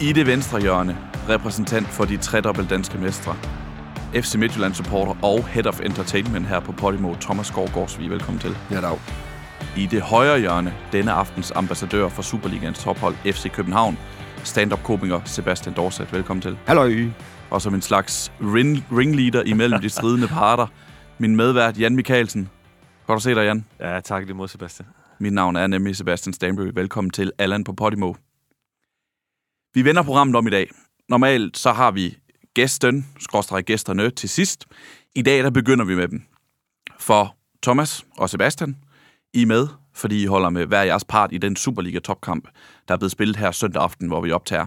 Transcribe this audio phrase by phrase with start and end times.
[0.00, 3.36] I det venstre hjørne, repræsentant for de tredobbelt danske mestre,
[4.14, 8.10] FC Midtjylland supporter og Head of Entertainment her på Podimo, Thomas Skovgårdsvig.
[8.10, 8.56] Velkommen til.
[8.70, 8.98] Ja, dag.
[9.76, 13.98] I det højre hjørne, denne aftens ambassadør for Superligans tophold, FC København,
[14.44, 16.12] stand-up-komiker Sebastian Dorset.
[16.12, 16.58] Velkommen til.
[16.66, 17.06] Halløj.
[17.50, 20.66] Og som en slags ring ringleader imellem de stridende parter,
[21.18, 22.48] min medvært Jan Mikkelsen.
[23.06, 23.64] Godt at se dig, Jan.
[23.80, 24.88] Ja, tak lige mod Sebastian.
[25.20, 26.70] Mit navn er nemlig Sebastian Stanbury.
[26.74, 28.12] Velkommen til Allan på Podimo.
[29.76, 30.70] Vi vender programmet om i dag.
[31.08, 32.16] Normalt så har vi
[32.54, 34.66] gæsten, skråstrej gæsterne, til sidst.
[35.14, 36.22] I dag der begynder vi med dem.
[36.98, 38.76] For Thomas og Sebastian,
[39.34, 42.48] I er med, fordi I holder med hver jeres part i den Superliga-topkamp,
[42.88, 44.66] der er blevet spillet her søndag aften, hvor vi optager.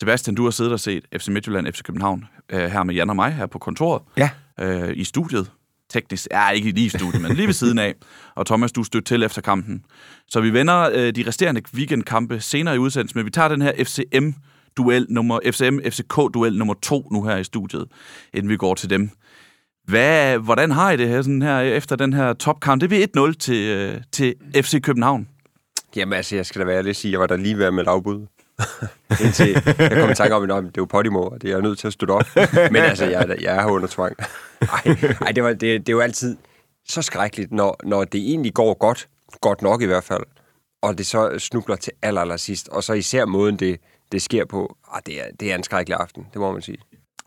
[0.00, 3.16] Sebastian, du har siddet og set FC Midtjylland, FC København, øh, her med Jan og
[3.16, 4.02] mig her på kontoret.
[4.16, 4.30] Ja.
[4.60, 5.50] Øh, I studiet.
[5.90, 6.26] Teknisk.
[6.30, 7.94] Ja, ikke lige i studiet, men lige ved siden af.
[8.34, 9.84] Og Thomas, du støtter til efter kampen.
[10.28, 13.72] Så vi vender øh, de resterende weekendkampe senere i udsendelsen, men vi tager den her
[13.84, 14.30] FCM
[14.76, 17.86] duel nummer FCM FCK duel nummer to nu her i studiet,
[18.34, 19.10] inden vi går til dem.
[19.84, 22.80] Hvad, hvordan har I det her, sådan her efter den her topkamp?
[22.80, 25.28] Det bliver 1-0 til, øh, til FC København.
[25.96, 27.84] Jamen altså, jeg skal da være ærlig at sige, jeg var der lige ved med
[27.84, 28.26] lavbud.
[29.24, 31.62] Indtil jeg kom i tanke om, at det er jo Podimo, og det er jeg
[31.62, 32.26] nødt til at støtte op.
[32.72, 34.16] Men altså, jeg, jeg er her under tvang.
[34.60, 36.36] Ej, ej det, var, det, det er jo altid
[36.88, 39.08] så skrækkeligt, når, når det egentlig går godt,
[39.40, 40.22] godt nok i hvert fald,
[40.82, 43.80] og det så snubler til aller, aller sidst, og så især måden, det,
[44.12, 46.78] det sker på, ah, det, er, det er en skrækkelig aften, det må man sige.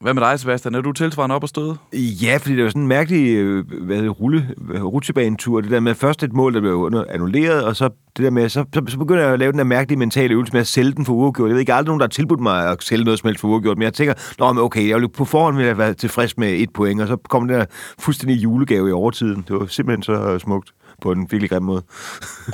[0.02, 0.76] Hvad med dig, Sebastian?
[0.76, 1.78] Er du tilsvarende op og støde?
[1.94, 5.62] Ja, fordi det var sådan en mærkelig øh, hvad hedder, det, rulle, rutsjebanetur.
[5.62, 8.66] Det der med først et mål, der blev annulleret, og så det der med, så,
[8.74, 11.06] så, så begynder jeg at lave den der mærkelige mentale øvelse med at sælge den
[11.06, 11.48] for uafgjort.
[11.48, 13.48] Jeg ved ikke, aldrig nogen, der har tilbudt mig at sælge noget som helst for
[13.48, 16.38] uafgjort, men jeg tænker, Nå, men okay, jeg vil på forhånd vil jeg være tilfreds
[16.38, 17.66] med et point, og så kom den der
[18.00, 19.46] fuldstændig julegave i overtiden.
[19.48, 21.84] Det var simpelthen så smukt på en virkelig grim måde.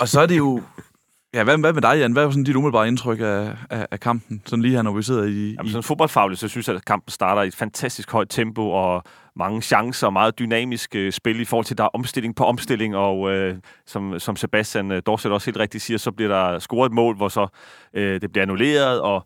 [0.01, 0.61] Og så er det jo...
[1.33, 2.11] Ja, hvad, hvad med dig, Jan?
[2.11, 4.41] Hvad var sådan dit umiddelbare indtryk af, af, af kampen?
[4.45, 5.53] Sådan lige her, når vi sidder i...
[5.53, 9.03] Jamen, sådan fodboldfagligt, så synes jeg, at kampen starter i et fantastisk højt tempo, og
[9.35, 12.95] mange chancer, og meget dynamisk øh, spil i forhold til, der er omstilling på omstilling,
[12.95, 13.55] og øh,
[13.85, 17.15] som, som Sebastian øh, Dorset også helt rigtigt siger, så bliver der scoret et mål,
[17.15, 17.47] hvor så
[17.93, 19.25] øh, det bliver annulleret, og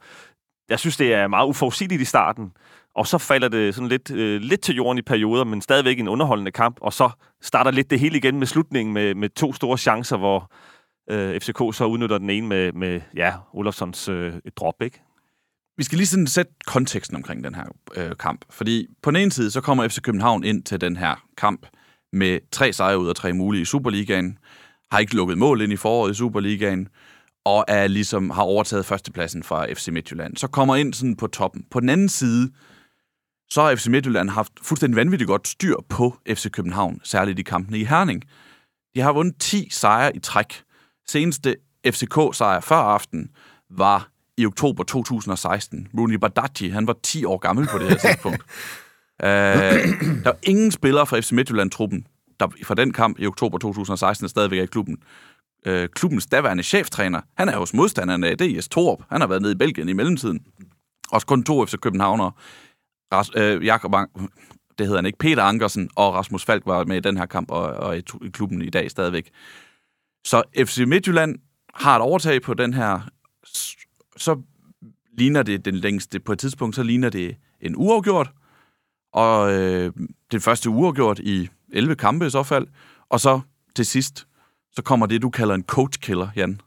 [0.70, 2.52] jeg synes, det er meget uforudsigeligt i starten,
[2.96, 6.08] og så falder det sådan lidt, øh, lidt til jorden i perioder, men stadigvæk en
[6.08, 7.10] underholdende kamp, og så
[7.42, 10.52] starter lidt det hele igen med slutningen med, med to store chancer, hvor
[11.12, 15.02] øh, FCK så udnytter den ene med, med ja, Olofsons øh, et drop, ikke?
[15.78, 18.46] Vi skal lige sådan sætte konteksten omkring den her øh, kamp.
[18.50, 21.68] Fordi på den ene side, så kommer FC København ind til den her kamp
[22.14, 24.38] med tre sejre ud af tre mulige i Superligaen.
[24.92, 26.88] Har ikke lukket mål ind i foråret i Superligaen.
[27.46, 30.38] Og er ligesom har overtaget førstepladsen fra FC Midtjylland.
[30.38, 31.66] Så kommer ind sådan på toppen.
[31.72, 32.52] På den anden side,
[33.50, 37.78] så har FC Midtjylland haft fuldstændig vanvittigt godt styr på FC København, særligt i kampene
[37.78, 38.24] i Herning.
[38.96, 40.64] De har vundet 10 sejre i træk.
[41.08, 41.56] Seneste
[41.88, 43.30] FCK-sejr før aften
[43.70, 45.88] var i oktober 2016.
[45.98, 48.44] Rooney Badaji, han var 10 år gammel på det her tidspunkt.
[49.24, 49.30] uh,
[50.24, 52.08] der var ingen spillere fra FC Midtjylland-truppen,
[52.40, 54.98] der fra den kamp i oktober 2016 er stadigvæk er i klubben.
[55.70, 59.04] Uh, klubbens daværende cheftræner, han er hos modstanderne, det er Jes Torup.
[59.10, 60.40] Han har været nede i Belgien i mellemtiden.
[61.12, 62.32] Også kun to FC Københavnere.
[63.14, 64.28] Ras, uh, Jakob Ang-
[64.78, 67.52] det hedder han ikke, Peter Ankersen og Rasmus Falk var med i den her kamp
[67.52, 69.30] og, og i, i klubben i dag stadigvæk.
[70.24, 71.40] Så FC Midtjylland
[71.74, 73.00] har et overtag på den her,
[74.18, 74.42] så
[75.18, 78.32] ligner det den længste, på et tidspunkt, så ligner det en uafgjort,
[79.14, 79.92] og øh,
[80.32, 82.68] det første uafgjort i 11 kampe i så fald,
[83.10, 83.42] og så
[83.76, 84.28] til sidst,
[84.72, 86.62] så kommer det, du kalder en coach-killer, Jan.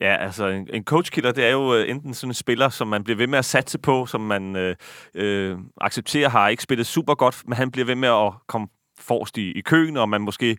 [0.00, 3.04] Ja, altså en, en coachkiller, det er jo øh, enten sådan en spiller, som man
[3.04, 4.76] bliver ved med at satse på, som man øh,
[5.14, 9.38] øh, accepterer har ikke spillet super godt, men han bliver ved med at komme forrest
[9.38, 10.56] i, i køen, og man måske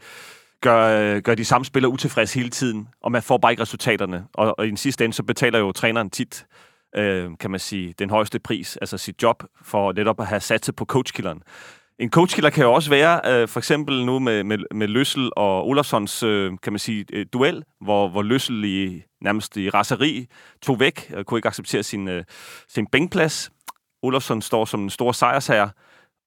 [0.66, 4.26] gør, øh, gør de samme spillere utilfreds hele tiden, og man får bare ikke resultaterne.
[4.34, 6.46] Og, og i den sidste ende, så betaler jo træneren tit,
[6.96, 10.76] øh, kan man sige, den højeste pris, altså sit job, for netop at have satset
[10.76, 11.42] på coachkilleren.
[12.00, 15.68] En coachkiller kan jo også være, øh, for eksempel nu med, med, med Løssel og
[15.68, 20.28] Olafsons, øh, kan man sige, øh, duel, hvor, hvor Løssel i, nærmest i raseri
[20.62, 22.24] tog væk, og kunne ikke acceptere sin, øh,
[22.68, 23.52] sin bænkplads.
[24.04, 25.70] Olafsson står som en stor sejrsherre,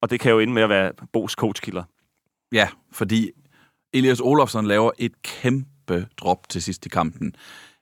[0.02, 1.82] og det kan jo ende med at være Bo's coachkiller.
[2.52, 3.30] Ja, fordi
[3.92, 7.34] Elias Olofsson laver et kæmpe drop til sidst i kampen.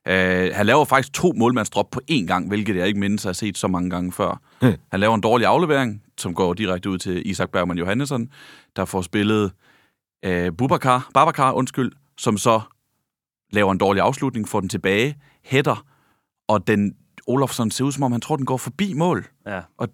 [0.09, 0.13] Uh,
[0.55, 3.59] han laver faktisk to målmandsdrop på én gang, hvilket jeg ikke mindes at have set
[3.59, 4.41] så mange gange før.
[4.61, 4.75] Hmm.
[4.91, 8.29] Han laver en dårlig aflevering, som går direkte ud til Isak Bergman Johannesson,
[8.77, 9.53] der får spillet
[10.27, 12.61] uh, Bubakar, Babakar, undskyld, som så
[13.53, 15.87] laver en dårlig afslutning, får den tilbage, hætter,
[16.49, 16.95] og den
[17.27, 19.27] Olofsson ser ud som om, han tror, den går forbi mål.
[19.47, 19.61] Ja.
[19.77, 19.89] og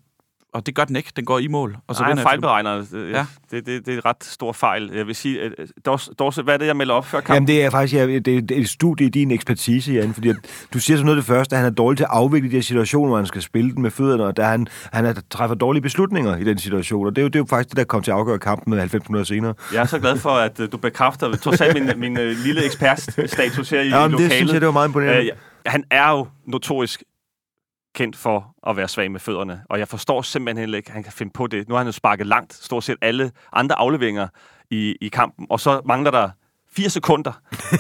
[0.67, 1.13] det gør den ikke.
[1.17, 1.77] Den går i mål.
[1.89, 2.77] Og så Nej, han vinder fejlberegner.
[2.77, 3.27] Det, Ja.
[3.51, 4.91] det, det, det er et ret stor fejl.
[4.95, 5.53] Jeg vil sige, at
[5.87, 7.35] Dors, Dors, hvad er det, jeg melder op før kampen?
[7.35, 10.15] Jamen, det er faktisk ja, det er det er et studie i din ekspertise, Jan,
[10.15, 10.37] fordi at
[10.75, 12.55] du siger som noget af det første, at han er dårlig til at afvikle de
[12.55, 15.55] her situationer, hvor han skal spille den med fødderne, og der han, han er, træffer
[15.55, 17.85] dårlige beslutninger i den situation, og det er jo, det er jo faktisk det, der
[17.85, 19.55] kom til at afgøre kampen med 90 minutter senere.
[19.75, 22.65] Jeg er så glad for, at øh, du bekræfter trods alt min, min øh, lille
[22.65, 24.19] ekspertstatus her i Ja, lokalet.
[24.19, 25.21] det synes jeg, det var meget imponerende.
[25.21, 25.33] Øh, ja,
[25.71, 27.03] han er jo notorisk
[27.95, 31.13] kendt for at være svag med fødderne, og jeg forstår simpelthen ikke, at han kan
[31.13, 31.69] finde på det.
[31.69, 34.29] Nu har han jo sparket langt, stort set alle andre afleveringer
[34.71, 36.31] i, i kampen, og så mangler der
[36.77, 37.33] 4 sekunder,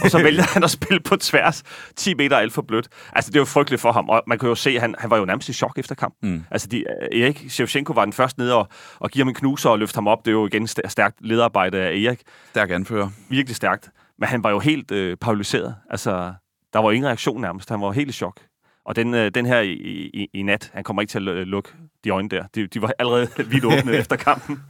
[0.05, 1.62] og så vælger han at spille på tværs.
[1.97, 2.88] 10 meter er alt for blødt.
[3.12, 5.17] Altså, det jo frygteligt for ham, og man kan jo se, at han, han var
[5.19, 6.31] jo nærmest i chok efter kampen.
[6.31, 6.44] Mm.
[6.50, 8.69] Altså, de, Erik Shevchenko var den første nede og,
[8.99, 10.19] og giver ham en knuser og løfter ham op.
[10.25, 12.20] Det er jo igen st- stærkt lederarbejde af Erik
[12.50, 13.08] Stærk anfører.
[13.29, 13.91] virkelig stærkt.
[14.19, 15.75] Men han var jo helt øh, paralyseret.
[15.91, 16.35] Altså,
[16.73, 17.69] der var ingen reaktion nærmest.
[17.70, 18.41] Han var helt i chok.
[18.84, 19.73] Og den, øh, den her i,
[20.14, 21.70] i, i nat, han kommer ikke til at lu- lukke
[22.05, 22.46] de øjne der.
[22.55, 24.61] De, de var allerede vidt åbne efter kampen.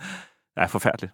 [0.57, 1.13] Ja, forfærdeligt.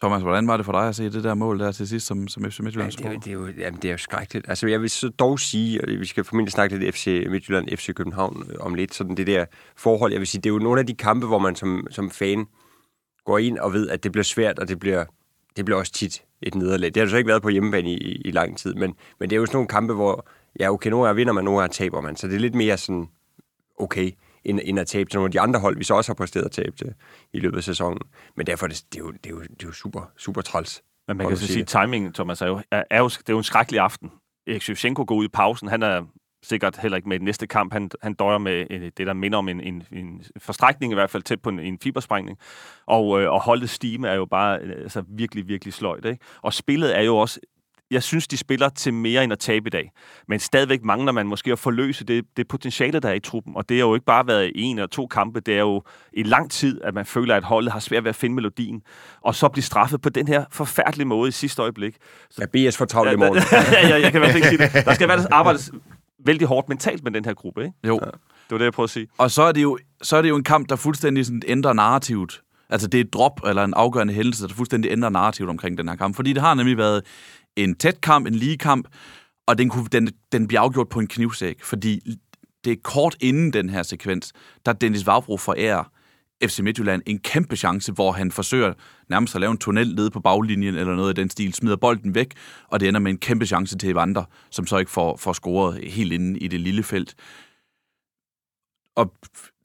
[0.00, 2.28] Thomas, hvordan var det for dig at se det der mål der til sidst, som,
[2.28, 4.48] som FC Ja, Midtjylland det, er, det, er jo, jamen, det er jo skrækkeligt.
[4.48, 7.94] Altså, jeg vil så dog sige, og vi skal formentlig snakke lidt FC Midtjylland, FC
[7.94, 9.44] København øh, om lidt, sådan det der
[9.76, 12.10] forhold, jeg vil sige, det er jo nogle af de kampe, hvor man som, som
[12.10, 12.46] fan
[13.24, 15.04] går ind og ved, at det bliver svært, og det bliver,
[15.56, 16.88] det bliver også tit et nederlag.
[16.88, 19.30] Det har det så ikke været på hjemmebane i, i, i lang tid, men, men
[19.30, 20.28] det er jo sådan nogle kampe, hvor,
[20.60, 22.76] ja, okay, nogle gange vinder man, nogle gange taber man, så det er lidt mere
[22.76, 23.08] sådan,
[23.76, 24.10] okay,
[24.44, 26.44] end, end at tabe til nogle af de andre hold, vi så også har præsteret
[26.44, 26.94] at tabe til
[27.32, 28.00] i løbet af sæsonen.
[28.36, 30.40] Men derfor er det, det, er jo, det, er jo, det er jo super, super
[30.40, 30.82] træls.
[31.08, 33.32] Men man kan så sige at timingen, Thomas, er jo, er, er jo, det er
[33.32, 34.10] jo en skrækkelig aften.
[34.46, 35.68] Erik Shevchenko går ud i pausen.
[35.68, 36.04] Han er
[36.42, 37.72] sikkert heller ikke med i den næste kamp.
[37.72, 41.10] Han, han døjer med øh, det, der minder om en, en, en forstrækning, i hvert
[41.10, 42.38] fald tæt på en, en fibersprængning.
[42.86, 46.04] Og, øh, og holdet stime er jo bare øh, altså, virkelig, virkelig sløjt.
[46.04, 46.24] Ikke?
[46.42, 47.40] Og spillet er jo også
[47.90, 49.90] jeg synes, de spiller til mere end at tabe i dag.
[50.28, 53.56] Men stadigvæk mangler man måske at forløse det, det potentiale, der er i truppen.
[53.56, 55.40] Og det har jo ikke bare været en eller to kampe.
[55.40, 55.82] Det er jo
[56.12, 58.82] i lang tid, at man føler, at holdet har svært ved at finde melodien.
[59.20, 61.96] Og så blive straffet på den her forfærdelige måde i sidste øjeblik.
[62.40, 63.42] Ja, BS for travlt i morgen.
[63.72, 64.86] ja, ja, jeg kan i hvert fald ikke sige det.
[64.86, 65.70] Der skal være arbejdes
[66.24, 67.74] vældig hårdt mentalt med den her gruppe, ikke?
[67.86, 67.98] Jo.
[67.98, 69.08] Det var det, jeg prøvede at sige.
[69.18, 71.72] Og så er, det jo, så er det jo en kamp, der fuldstændig sådan ændrer
[71.72, 72.40] narrativet.
[72.70, 75.88] Altså det er et drop eller en afgørende hændelse, der fuldstændig ændrer narrativet omkring den
[75.88, 76.16] her kamp.
[76.16, 77.02] Fordi det har nemlig været
[77.64, 78.88] en tæt kamp, en lige kamp,
[79.46, 81.64] og den, kunne, den, den bliver afgjort på en knivsæk.
[81.64, 82.00] Fordi
[82.64, 84.32] det er kort inden den her sekvens,
[84.66, 85.84] der Dennis Vavro forærer
[86.44, 88.72] FC Midtjylland en kæmpe chance, hvor han forsøger
[89.08, 92.14] nærmest at lave en tunnel nede på baglinjen eller noget af den stil, smider bolden
[92.14, 92.34] væk,
[92.68, 95.84] og det ender med en kæmpe chance til Evander, som så ikke får, får scoret
[95.84, 97.14] helt inde i det lille felt.
[98.96, 99.12] Og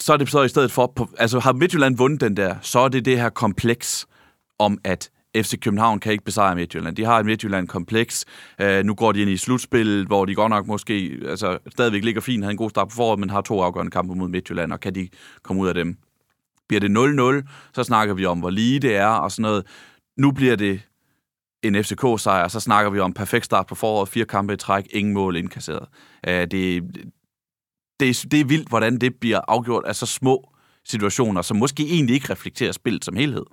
[0.02, 2.80] så er det så i stedet for, på, altså har Midtjylland vundet den der, så
[2.80, 4.08] er det det her kompleks
[4.60, 6.96] om, at FC København kan ikke besejre Midtjylland.
[6.96, 8.26] De har et Midtjylland-kompleks.
[8.62, 12.22] Øh, nu går de ind i slutspillet, hvor de godt nok måske altså, stadigvæk ligger
[12.22, 14.80] fint, har en god start på foråret, men har to afgørende kampe mod Midtjylland, og
[14.80, 15.10] kan de
[15.44, 15.98] komme ud af dem?
[16.68, 19.66] Bliver det 0-0, så snakker vi om, hvor lige det er, og sådan noget.
[20.18, 20.82] Nu bliver det
[21.64, 25.14] en FCK-sejr, så snakker vi om perfekt start på foråret, fire kampe i træk, ingen
[25.14, 25.88] mål indkasseret.
[26.28, 26.84] Øh, det,
[28.00, 30.50] det, det er vildt, hvordan det bliver afgjort af så små
[30.86, 33.46] situationer, som måske egentlig ikke reflekterer spillet som helhed.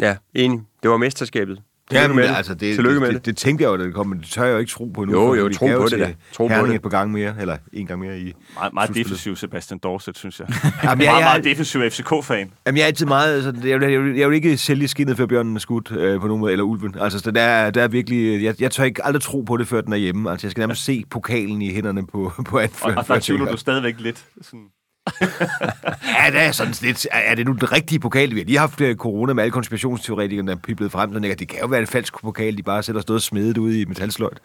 [0.00, 0.60] Ja, enig.
[0.82, 1.58] Det var mesterskabet.
[1.92, 2.34] Ja, men, med det.
[2.36, 3.24] altså, det, Tillykke med det, det.
[3.24, 4.84] det, det tænkte jeg jo, da det kom, men det tør jeg jo ikke tro
[4.94, 5.12] på nu.
[5.12, 6.14] Jo, jo, tro på det da.
[6.32, 6.74] Tro på det.
[6.74, 8.32] et par gange mere, eller en gang mere i...
[8.54, 10.48] Meget, meget defensiv Sebastian Dorset, synes jeg.
[10.54, 12.50] Jamen, meget, jeg, meget jeg, defensiv FCK-fan.
[12.66, 13.34] Jamen, jeg er altid meget...
[13.46, 16.26] Altså, jeg, jeg, vil, jeg vil ikke sælge skinnet, før bjørnen er skudt øh, på
[16.26, 16.94] nogen måde, eller ulven.
[17.00, 18.42] Altså, så der, er- der er virkelig...
[18.44, 20.30] Jeg, jeg tør ikke aldrig tro på det, før den er hjemme.
[20.30, 22.98] Altså, jeg skal nærmest se pokalen i hænderne på, på Og, anføreren.
[22.98, 24.24] og før der jeg tvivler du stadigvæk lidt.
[24.42, 24.64] Sådan.
[26.18, 27.06] Ja, det er sådan lidt...
[27.12, 28.34] Er det nu den rigtige pokal?
[28.34, 31.12] Vi har lige haft øh, corona med alle konspirationsteoretikerne, der er piblet frem.
[31.12, 33.80] Sådan, jeg det kan jo være en falsk pokal, de bare sætter stået smedet ude
[33.80, 34.40] i metalsløjt.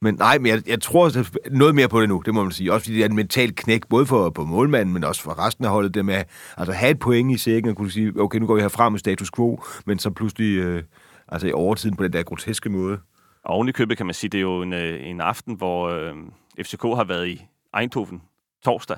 [0.00, 1.10] Men nej, men jeg, jeg tror
[1.50, 2.72] noget mere på det nu, det må man sige.
[2.72, 5.64] Også fordi det er en mental knæk, både for på målmanden, men også for resten
[5.64, 5.94] af holdet.
[5.94, 8.46] Det med altså, at altså, have et point i sækken og kunne sige, okay, nu
[8.46, 10.82] går vi herfra med status quo, men så pludselig øh,
[11.28, 12.98] altså i overtiden på den der groteske måde.
[13.44, 15.88] Og oven i købet kan man sige, det er jo en, øh, en aften, hvor
[15.88, 16.14] øh,
[16.62, 17.46] FCK har været i
[17.78, 18.22] Eindhoven
[18.64, 18.96] torsdag,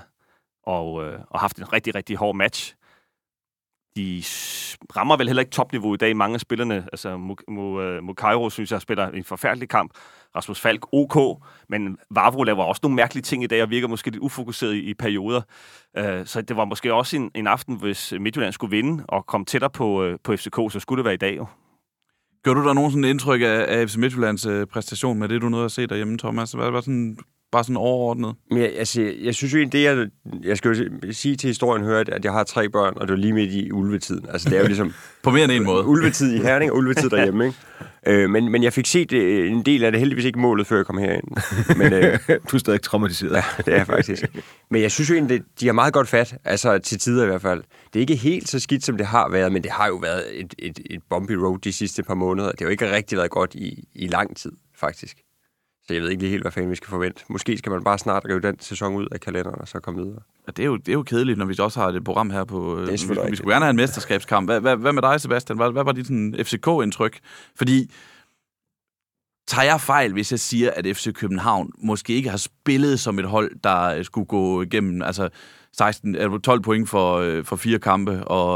[0.66, 2.74] og, øh, og haft en rigtig, rigtig hård match.
[3.96, 4.22] De
[4.96, 6.88] rammer vel heller ikke topniveau i dag, mange af spillerne.
[6.92, 9.90] Altså, øh, Mukairo synes jeg spiller en forfærdelig kamp.
[10.36, 14.10] Rasmus Falk, OK, men Vavro laver også nogle mærkelige ting i dag, og virker måske
[14.10, 15.40] lidt ufokuseret i, i perioder.
[15.96, 19.44] Øh, så det var måske også en, en aften, hvis Midtjylland skulle vinde og komme
[19.44, 21.46] tættere på, øh, på FCK, så skulle det være i dag jo.
[22.42, 25.48] Gør du der nogen sådan indtryk af, af FC Midtjyllands øh, præstation med det, du
[25.48, 26.52] nåede at se derhjemme, Thomas?
[26.52, 27.18] Hvad var sådan
[27.56, 28.34] Bare sådan overordnet.
[28.50, 30.06] Men jeg, altså, jeg synes jo egentlig, det jeg,
[30.44, 33.18] jeg skal jo sige til historien, høre, at jeg har tre børn, og det er
[33.18, 34.26] lige midt i ulvetiden.
[34.32, 35.86] Altså, det er jo ligesom På mere end en måde.
[35.92, 37.58] ulvetid i Herning og ulvetid derhjemme, ikke?
[38.06, 40.76] Øh, men, men jeg fik set øh, en del af det, heldigvis ikke målet, før
[40.76, 41.24] jeg kom herind.
[41.80, 42.18] Men øh,
[42.50, 43.32] Du er stadig traumatiseret.
[43.32, 44.24] ja, det er jeg faktisk.
[44.70, 47.42] Men jeg synes jo egentlig, de har meget godt fat, altså til tider i hvert
[47.42, 47.62] fald.
[47.92, 50.40] Det er ikke helt så skidt, som det har været, men det har jo været
[50.40, 52.50] et, et, et bumpy road de sidste par måneder.
[52.50, 55.16] Det har jo ikke rigtig været godt i, i lang tid, faktisk.
[55.88, 57.24] Så jeg ved ikke lige helt, hvad fanden vi skal forvente.
[57.28, 60.18] Måske skal man bare snart rive den sæson ud af kalenderen, og så komme videre.
[60.46, 62.44] Og det er, jo, det er jo kedeligt, når vi også har et program her
[62.44, 62.74] på...
[62.76, 64.48] øh, Det er vi, selvfølgelig vi skulle gerne have en mesterskabskamp.
[64.48, 65.56] Hvad, hvad, hvad med dig, Sebastian?
[65.58, 67.18] Hvad, hvad var dit sådan, FCK-indtryk?
[67.56, 67.90] Fordi
[69.48, 73.24] tager jeg fejl, hvis jeg siger, at FC København måske ikke har spillet som et
[73.24, 75.28] hold, der øh, skulle gå igennem altså
[75.72, 78.54] 16, eller 12 point for, øh, for fire kampe og,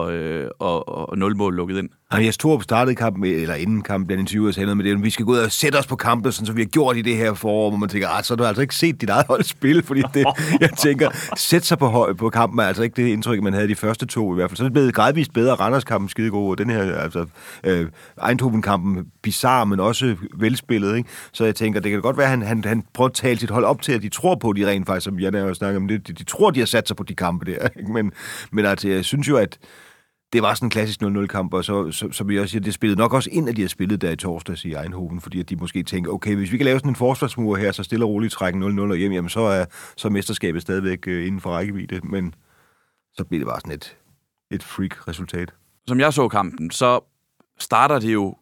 [0.59, 1.89] og, og 0 mål lukket ind?
[2.13, 4.93] Jamen, jeg op startede kampen, eller inden kampen blev interviewet og sagde noget med det,
[4.93, 6.97] at vi skal gå ud og sætte os på kampen, sådan, som vi har gjort
[6.97, 9.11] i det her forår, hvor man tænker, ah, så har du altså ikke set dit
[9.11, 10.27] eget hold spille, fordi det,
[10.61, 13.69] jeg tænker, sæt sig på, høj, på kampen er altså ikke det indtryk, man havde
[13.69, 14.57] de første to i hvert fald.
[14.57, 17.27] Så er det blevet gradvist bedre, Randers-kampen skidegod, og den her, altså,
[17.65, 17.87] øh,
[18.29, 21.09] Eindhoven-kampen bizarre, men også velspillet, ikke?
[21.33, 23.51] Så jeg tænker, det kan godt være, at han, han, han prøver at tale sit
[23.51, 25.89] hold op til, at de tror på, de rent faktisk, som Jan har snakket om,
[25.89, 27.93] det, de, de tror, de har sat sig på de kampe der, ikke?
[27.93, 28.13] Men,
[28.53, 29.59] men altså, jeg synes jo, at
[30.33, 32.99] det var sådan en klassisk 0-0-kamp, og så, så, som jeg også siger, det spillede
[32.99, 35.57] nok også ind, at de har spillet der i torsdags i Eindhoven, fordi at de
[35.57, 38.33] måske tænker, okay, hvis vi kan lave sådan en forsvarsmur her, så stille og roligt
[38.33, 39.65] trække 0-0 og hjem, jamen så er,
[39.97, 42.35] så er mesterskabet stadigvæk øh, inden for rækkevidde, men
[43.13, 43.97] så bliver det bare sådan et,
[44.51, 45.53] et freak-resultat.
[45.87, 47.01] Som jeg så kampen, så
[47.59, 48.37] starter det jo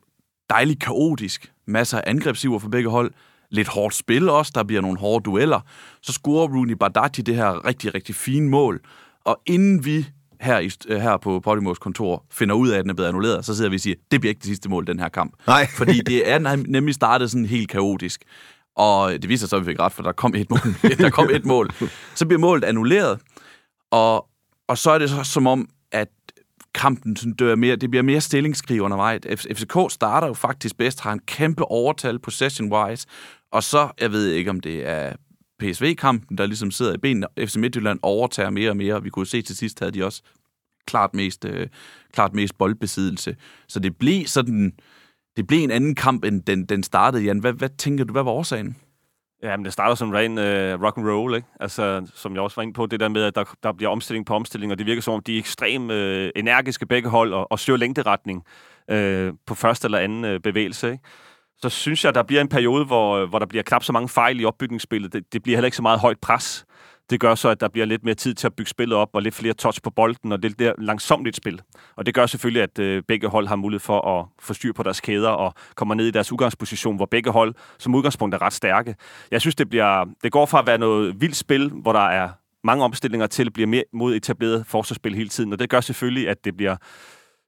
[0.50, 1.52] dejligt kaotisk.
[1.66, 3.12] Masser af angrebsiver for begge hold.
[3.50, 4.52] Lidt hårdt spil også.
[4.54, 5.60] Der bliver nogle hårde dueller.
[6.02, 8.80] Så scorer Rooney Bardati det her rigtig, rigtig fine mål.
[9.24, 10.06] Og inden vi
[10.40, 13.44] her, i, øh, her på Podimos kontor finder ud af, at den er blevet annulleret,
[13.44, 15.32] så sidder vi og siger, det bliver ikke det sidste mål, den her kamp.
[15.46, 15.66] Nej.
[15.78, 18.22] Fordi det er nem- nemlig startet sådan helt kaotisk.
[18.76, 20.60] Og det viser sig, at vi fik ret, for der kom et mål.
[20.98, 21.70] der kom et mål.
[22.14, 23.18] Så bliver målet annulleret,
[23.90, 24.26] og,
[24.68, 26.08] og så er det så som om, at
[26.74, 29.20] kampen sådan dør mere, det bliver mere stillingskrig undervejs.
[29.36, 33.04] FCK starter jo faktisk bedst, har en kæmpe overtal possession-wise,
[33.52, 35.12] og så, jeg ved ikke, om det er
[35.58, 37.26] PSV-kampen, der ligesom sidder i benene.
[37.38, 39.02] FC Midtjylland overtager mere og mere.
[39.02, 40.22] Vi kunne se til sidst, havde de også
[40.86, 41.66] klart mest, øh,
[42.12, 43.36] klart mest boldbesiddelse.
[43.68, 44.72] Så det blev sådan,
[45.36, 47.38] det blev en anden kamp, end den, den startede, Jan.
[47.38, 48.76] Hvad, hvad tænker du, hvad var årsagen?
[49.42, 51.48] Ja, men det starter som ren øh, rock and roll, ikke?
[51.60, 54.26] Altså, som jeg også var inde på, det der med, at der, der bliver omstilling
[54.26, 57.52] på omstilling, og det virker som om, de er ekstremt øh, energiske begge hold og,
[57.52, 58.44] og søger længderetning
[58.90, 61.04] øh, på første eller anden øh, bevægelse, ikke?
[61.62, 64.08] Så synes jeg, der bliver en periode, hvor, øh, hvor der bliver knap så mange
[64.08, 65.12] fejl i opbygningsspillet.
[65.12, 66.66] Det, det bliver heller ikke så meget højt pres.
[67.10, 69.22] Det gør så, at der bliver lidt mere tid til at bygge spillet op, og
[69.22, 71.60] lidt flere touch på bolden, og lidt der et spil.
[71.96, 74.82] Og det gør selvfølgelig, at øh, begge hold har mulighed for at få styr på
[74.82, 78.52] deres kæder, og kommer ned i deres udgangsposition, hvor begge hold som udgangspunkt er ret
[78.52, 78.94] stærke.
[79.30, 82.28] Jeg synes, det, bliver, det går fra at være noget vildt spil, hvor der er
[82.64, 86.28] mange omstillinger til at blive mere mod etableret forsvarsspil hele tiden, og det gør selvfølgelig,
[86.28, 86.76] at det bliver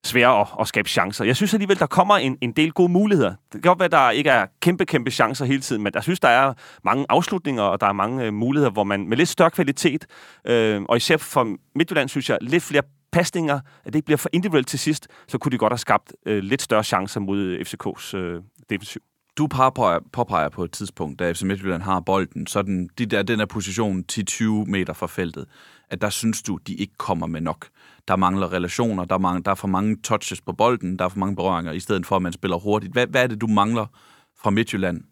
[0.05, 1.25] sværere at, at skabe chancer.
[1.25, 3.31] Jeg synes alligevel, der kommer en, en del gode muligheder.
[3.31, 6.03] Det kan godt være, at der ikke er kæmpe, kæmpe chancer hele tiden, men jeg
[6.03, 6.55] synes, der er
[6.85, 10.07] mange afslutninger, og der er mange øh, muligheder, hvor man med lidt større kvalitet,
[10.45, 14.31] øh, og især for Midtjylland, synes jeg, lidt flere pasninger, at det ikke bliver for
[14.33, 17.61] individuelt til sidst, så kunne de godt have skabt øh, lidt større chancer mod øh,
[17.67, 19.03] FCK's øh, defensiv.
[19.39, 23.23] Du påpeger, påpeger på et tidspunkt, da FC Midtjylland har bolden, så den, de der,
[23.23, 25.47] den er position 10-20 meter fra feltet,
[25.91, 27.69] at der synes du, de ikke kommer med nok.
[28.09, 31.09] Der mangler relationer, der er, mange, der er for mange touches på bolden, der er
[31.09, 32.93] for mange berøringer, i stedet for, at man spiller hurtigt.
[32.93, 33.87] Hvad, hvad er det, du mangler
[34.43, 35.03] fra Midtjylland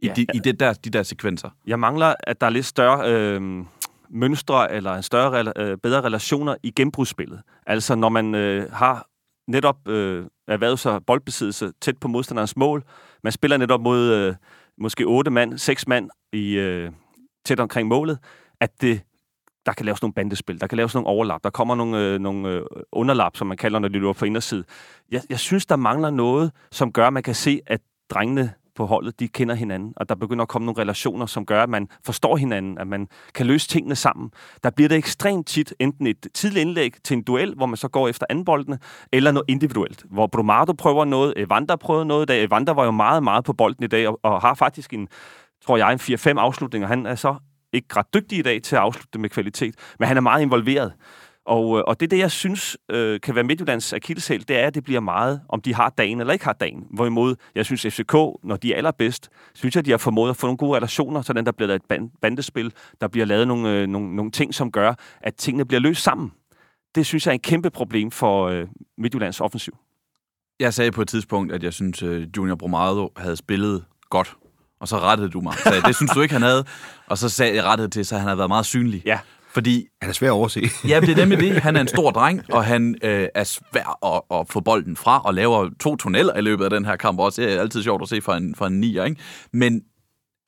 [0.00, 1.50] i, Ja, de, i det der, de der sekvenser?
[1.66, 3.64] Jeg mangler, at der er lidt større øh,
[4.10, 7.42] mønstre, eller en større, øh, bedre relationer i genbrugsspillet.
[7.66, 9.06] Altså, når man øh, har
[9.48, 12.84] netop øh, erhvervet sig boldbesiddelse tæt på modstanderens mål,
[13.24, 14.34] man spiller netop mod øh,
[14.78, 16.90] måske otte mand, seks mand i, øh,
[17.44, 18.18] tæt omkring målet,
[18.60, 19.00] at det
[19.66, 22.48] der kan laves nogle bandespil, der kan laves nogle overlap, der kommer nogle, øh, nogle
[22.48, 24.64] øh, underlap, som man kalder, når de løber på inderside.
[25.10, 27.80] Jeg, jeg synes, der mangler noget, som gør, at man kan se, at
[28.10, 31.62] drengene på holdet, de kender hinanden, og der begynder at komme nogle relationer, som gør,
[31.62, 34.30] at man forstår hinanden, at man kan løse tingene sammen.
[34.62, 37.88] Der bliver det ekstremt tit enten et tidligt indlæg til en duel, hvor man så
[37.88, 38.78] går efter andenboldene,
[39.12, 42.44] eller noget individuelt, hvor Brumado prøver noget, Evander prøver noget i dag.
[42.44, 45.08] Evander var jo meget, meget på bolden i dag, og, og har faktisk en,
[45.66, 46.88] tror jeg, en 4-5 afslutninger.
[46.88, 47.34] Han er så
[47.74, 50.42] ikke ret dygtig i dag til at afslutte det med kvalitet, men han er meget
[50.42, 50.92] involveret.
[51.46, 54.66] Og, øh, og det er det, jeg synes øh, kan være Midtjyllands akilleshæl, det er,
[54.66, 56.86] at det bliver meget, om de har dagen eller ikke har dagen.
[56.90, 60.46] Hvorimod, jeg synes, FCK, når de er allerbedst, synes jeg, de har formået at få
[60.46, 63.86] nogle gode relationer, sådan der bliver lavet et band, bandespil, der bliver lavet nogle, øh,
[63.86, 66.32] nogle, nogle ting, som gør, at tingene bliver løst sammen.
[66.94, 68.66] Det synes jeg er en kæmpe problem for øh,
[68.98, 69.76] Midtjyllands offensiv.
[70.60, 74.36] Jeg sagde på et tidspunkt, at jeg synes, øh, Junior Bromado havde spillet godt
[74.80, 75.54] og så rettede du mig.
[75.54, 76.64] Så det synes du ikke, han havde.
[77.06, 79.02] Og så sagde jeg rettet til, så han havde været meget synlig.
[79.06, 79.18] Ja.
[79.52, 80.60] Fordi Han er svær at overse.
[80.88, 81.62] Ja, det er nemlig det.
[81.62, 85.20] Han er en stor dreng, og han øh, er svær at, at få bolden fra,
[85.24, 87.42] og laver to tunneller i løbet af den her kamp også.
[87.42, 89.20] Det er altid sjovt at se fra en, fra en nier, ikke?
[89.52, 89.80] Men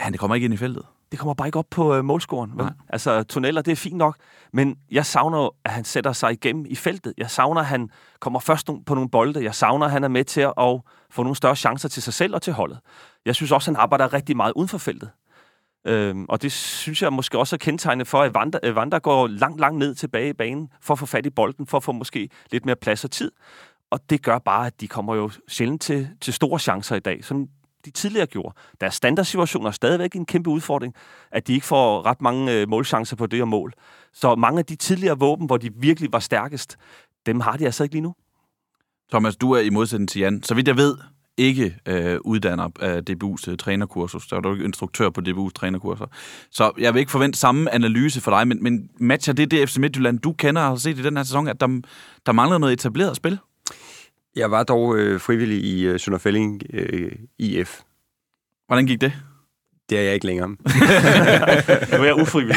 [0.00, 0.82] han kommer ikke ind i feltet.
[1.10, 2.50] det kommer bare ikke op på øh, målscoren.
[2.54, 2.64] Vel?
[2.64, 2.72] Nej.
[2.88, 4.16] Altså, tunneller, det er fint nok,
[4.52, 7.12] men jeg savner at han sætter sig igennem i feltet.
[7.18, 7.88] Jeg savner, at han
[8.20, 9.44] kommer først på nogle bolde.
[9.44, 10.80] Jeg savner, at han er med til at
[11.10, 12.78] få nogle større chancer til sig selv og til holdet.
[13.26, 15.10] Jeg synes også, han arbejder rigtig meget uden for feltet.
[15.86, 19.26] Øhm, og det synes jeg måske også er kendetegnende for, at Vanda, Vanda øh, går
[19.26, 21.92] langt, langt ned tilbage i banen for at få fat i bolden, for at få
[21.92, 23.32] måske lidt mere plads og tid.
[23.90, 27.24] Og det gør bare, at de kommer jo sjældent til, til store chancer i dag,
[27.24, 27.46] som
[27.84, 28.54] de tidligere gjorde.
[28.80, 30.94] Deres standardsituationer er stadigvæk en kæmpe udfordring,
[31.30, 33.72] at de ikke får ret mange øh, målchancer på det og mål.
[34.12, 36.76] Så mange af de tidligere våben, hvor de virkelig var stærkest,
[37.26, 38.14] dem har de altså ikke lige nu.
[39.10, 40.42] Thomas, du er i modsætning til Jan.
[40.42, 40.96] Så vidt jeg ved,
[41.36, 44.26] ikke øh, uddanner af DBU's øh, trænerkursus.
[44.26, 46.06] Der er du ikke instruktør på DBU's trænerkurser.
[46.50, 49.76] Så jeg vil ikke forvente samme analyse for dig, men, men matcher det det FC
[49.76, 51.80] Midtjylland, du kender og har set i den her sæson, at der,
[52.26, 53.38] der mangler noget etableret spil?
[54.36, 57.80] Jeg var dog øh, frivillig i øh, Sønderfælling øh, IF.
[58.66, 59.12] Hvordan gik det?
[59.90, 60.48] Det er jeg ikke længere.
[61.98, 62.56] Nu er jeg ufrivillig.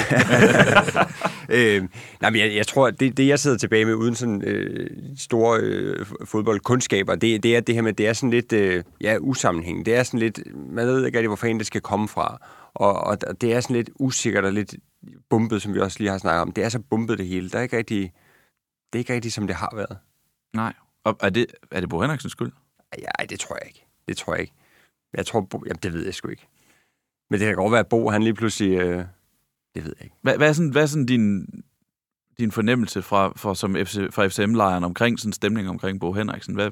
[1.55, 1.87] øh,
[2.21, 4.89] nej, men jeg, jeg tror, at det, det, jeg sidder tilbage med uden sådan øh,
[5.17, 9.17] store øh, fodboldkundskaber, det, det er det her med, det er sådan lidt øh, ja,
[9.19, 9.91] usammenhængende.
[9.91, 12.47] Det er sådan lidt, man ved ikke rigtig, hvor fanden det skal komme fra.
[12.73, 14.75] Og, og det er sådan lidt usikkert og lidt
[15.29, 16.51] bumpet, som vi også lige har snakket om.
[16.51, 17.49] Det er så bumpet det hele.
[17.49, 18.13] Der er ikke rigtig,
[18.93, 19.97] det er ikke rigtig, som det har været.
[20.53, 20.73] Nej.
[21.03, 22.51] Og er det, er det Bo Henriksens skyld?
[22.97, 23.85] Nej, det tror jeg ikke.
[24.07, 24.53] Det tror jeg ikke.
[25.13, 26.47] Jeg tror, jamen, det ved jeg sgu ikke.
[27.29, 28.79] Men det kan godt være, at Bo, han lige pludselig...
[28.79, 29.03] Øh,
[29.75, 30.15] det ved jeg ikke.
[30.21, 31.45] Hvad, hvad er sådan, hvad er sådan din,
[32.39, 36.55] din fornemmelse fra, fra, som FC, fra FCM-lejren omkring sådan stemning omkring Bo Henriksen?
[36.55, 36.71] Hvad,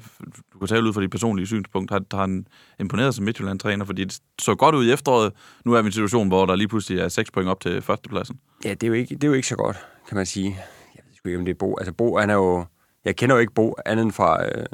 [0.52, 1.90] du kan tale ud fra dit personlige synspunkt.
[1.90, 2.46] Har, har han
[2.80, 3.84] imponeret som Midtjylland-træner?
[3.84, 5.32] Fordi det så godt ud i efteråret.
[5.64, 7.82] Nu er vi i en situation, hvor der lige pludselig er 6 point op til
[7.82, 8.40] førstepladsen.
[8.64, 9.76] Ja, det er, jo ikke, det er jo ikke så godt,
[10.08, 10.58] kan man sige.
[10.94, 11.76] Jeg ved sgu ikke, om det er Bo.
[11.78, 12.64] Altså, Bo, han er jo...
[13.04, 14.66] Jeg kender jo ikke Bo andet end fra, øh,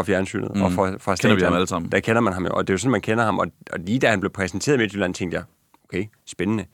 [0.00, 0.62] fra fjernsynet mm.
[0.62, 1.92] og fra, fra Kender vi ham alle sammen?
[1.92, 3.38] Der kender man ham jo, og det er jo sådan, man kender ham.
[3.38, 5.44] Og, og lige da han blev præsenteret i Midtjylland, tænkte jeg,
[5.84, 6.64] okay, spændende.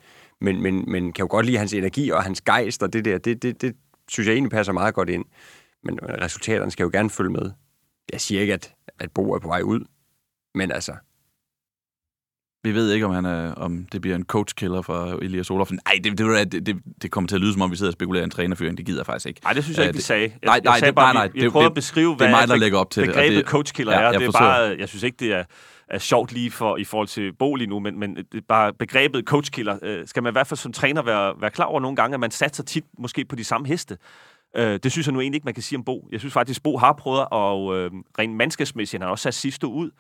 [0.41, 3.19] Men, men, men kan jo godt lide hans energi og hans gejst, og det der,
[3.19, 3.77] det, det, det
[4.09, 5.25] synes jeg egentlig passer meget godt ind.
[5.85, 7.51] Men men resultaterne skal jo gerne følge med.
[8.13, 9.81] Jeg siger ikke, at, at Bo er på vej ud,
[10.55, 10.93] men altså,
[12.67, 15.81] Vi ved ikke, om, han er, om det bliver en coach-killer fra Elias Olofsen.
[15.87, 18.23] Nej, det, det, det, det, kommer til at lyde, som om vi sidder og spekulerer
[18.23, 18.77] i en trænerføring.
[18.79, 19.41] Det gider jeg faktisk ikke.
[19.45, 20.23] Nej, det synes jeg ikke, vi det- sagde.
[20.23, 22.13] Jeg, nej, jeg nej, sagde det- bare, nej, nej, vi, prøvede det- at beskrive, det
[22.13, 24.11] er hvad mig, der lægger op til det, og begrebet det- coachkiller Ja, er.
[24.11, 25.45] jeg Det er bare, jeg synes ikke, det er,
[25.89, 28.73] er sjovt lige for, i forhold til Bo lige nu, men, men det er bare
[28.79, 29.79] begrebet coachkiller.
[29.83, 32.21] Øh, skal man i hvert fald som træner være, være klar over nogle gange, at
[32.21, 33.97] man satser tit måske på de samme heste.
[34.57, 36.09] Øh, det synes jeg nu egentlig ikke, man kan sige om Bo.
[36.13, 39.67] Jeg synes faktisk, Bo har prøvet, og øh, rent mandskabsmæssigt, han har også sat sidste
[39.67, 39.91] ud.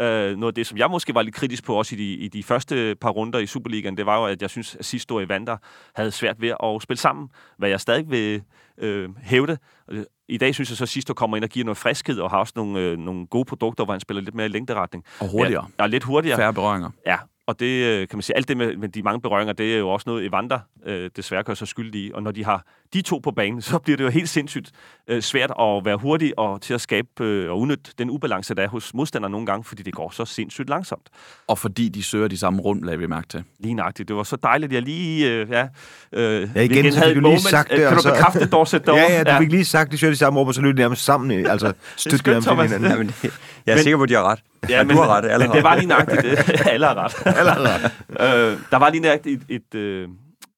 [0.00, 2.28] Øh, noget af det, som jeg måske var lidt kritisk på også i de, i
[2.28, 5.20] de første par runder i Superligaen, det var jo, at jeg synes, at sidste år
[5.20, 5.56] i Vander
[5.94, 7.28] havde svært ved at spille sammen,
[7.58, 8.42] hvad jeg stadig vil
[8.78, 9.58] øh, hævde.
[9.90, 12.18] Øh, I dag synes jeg så, at sidste år kommer ind og giver noget friskhed,
[12.18, 15.04] og har også nogle, øh, nogle gode produkter, hvor han spiller lidt mere i længderetning.
[15.20, 15.66] Og hurtigere.
[15.78, 16.36] Ja, ja lidt hurtigere.
[16.36, 16.90] Færre berøringer.
[17.06, 17.16] Ja,
[17.52, 19.78] og det øh, kan man sige, alt det med, med de mange berøringer, det er
[19.78, 22.10] jo også noget, Evander øh, desværre gør sig skyldig i.
[22.14, 24.70] Og når de har de to på banen, så bliver det jo helt sindssygt
[25.08, 28.62] øh, svært at være hurtig og til at skabe øh, og udnytte den ubalance, der
[28.62, 31.08] er hos modstandere nogle gange, fordi det går så sindssygt langsomt.
[31.48, 33.44] Og fordi de søger de samme rum, lader vi mærke til.
[33.60, 34.08] Lige nøjagtigt.
[34.08, 35.30] Det var så dejligt, at jeg lige...
[35.32, 35.68] Øh, ja,
[36.12, 38.52] øh, Ja, igen, så fik du lige sagt det, Kan og du så- bekræfte det,
[38.52, 40.76] Dorset, Ja, ja, du fik lige sagt, de søger de samme rum, og så løb
[40.76, 41.38] de nærmest sammen.
[41.40, 42.82] øh, Altså, støtte nærmest hinanden.
[42.90, 44.42] ja, men det, jeg er Men- sikker på, at de har ret.
[44.68, 45.24] Ja, Ja, men, du har ret.
[45.24, 46.60] Alle men har det var lige nøjagtigt det.
[46.72, 47.36] Alle har ret.
[47.36, 47.92] Alle har ret.
[48.52, 50.08] øh, der var lige nøjagtigt et, et, øh,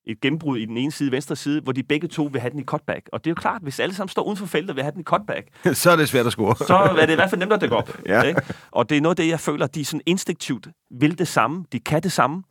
[0.07, 2.61] et gennembrud i den ene side, venstre side, hvor de begge to vil have den
[2.61, 3.09] i cutback.
[3.13, 4.93] Og det er jo klart, hvis alle sammen står uden for feltet og vil have
[4.93, 6.57] den i cutback, Så er det svært at score.
[6.67, 7.91] så er det i hvert fald nemt at dække op.
[8.07, 8.23] Ja.
[8.23, 8.43] Ikke?
[8.71, 10.69] Og det er noget af det, jeg føler, de sådan instinktivt
[11.01, 11.65] vil det samme.
[11.73, 12.43] De kan det samme.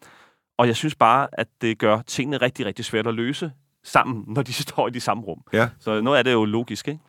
[0.57, 3.51] Og jeg synes bare, at det gør tingene rigtig, rigtig svært at løse
[3.83, 5.39] sammen, når de står i de samme rum.
[5.53, 5.67] Ja.
[5.79, 6.99] Så noget af det er jo logisk, ikke?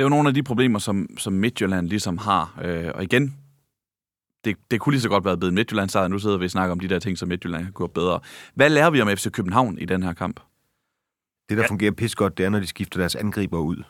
[0.00, 2.60] Det er jo nogle af de problemer, som, som Midtjylland ligesom har.
[2.64, 3.36] Øh, og igen,
[4.44, 6.08] det, det kunne lige så godt være blevet Midtjylland sejr.
[6.08, 8.20] Nu sidder vi og snakker om de der ting, som Midtjylland kan gå bedre.
[8.54, 10.40] Hvad lærer vi om FC København i den her kamp?
[11.48, 13.82] Det, der fungerer pis godt, det er, når de skifter deres angriber ud.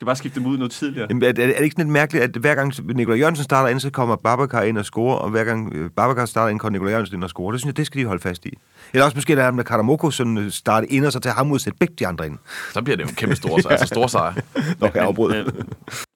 [0.00, 1.06] Skal bare skifte dem ud noget tidligere.
[1.10, 3.68] Jamen, er, er, er det ikke sådan lidt mærkeligt, at hver gang Nikolaj Jørgensen starter
[3.68, 6.72] ind, så kommer Babacar ind og scorer, og hver gang øh, Babacar starter ind, kommer
[6.72, 7.52] Nikolaj Jørgensen ind og scorer.
[7.52, 8.52] Det synes jeg, det skal de holde fast i.
[8.92, 11.50] Eller også måske lade ham med Karamoko sådan øh, starte ind, og så tage ham
[11.50, 12.38] ud og sætte begge de andre ind.
[12.72, 14.34] Så bliver det jo en kæmpe stor, altså stor sejr.
[14.80, 15.44] Nå, jeg afbryder.
[15.46, 15.52] Øh,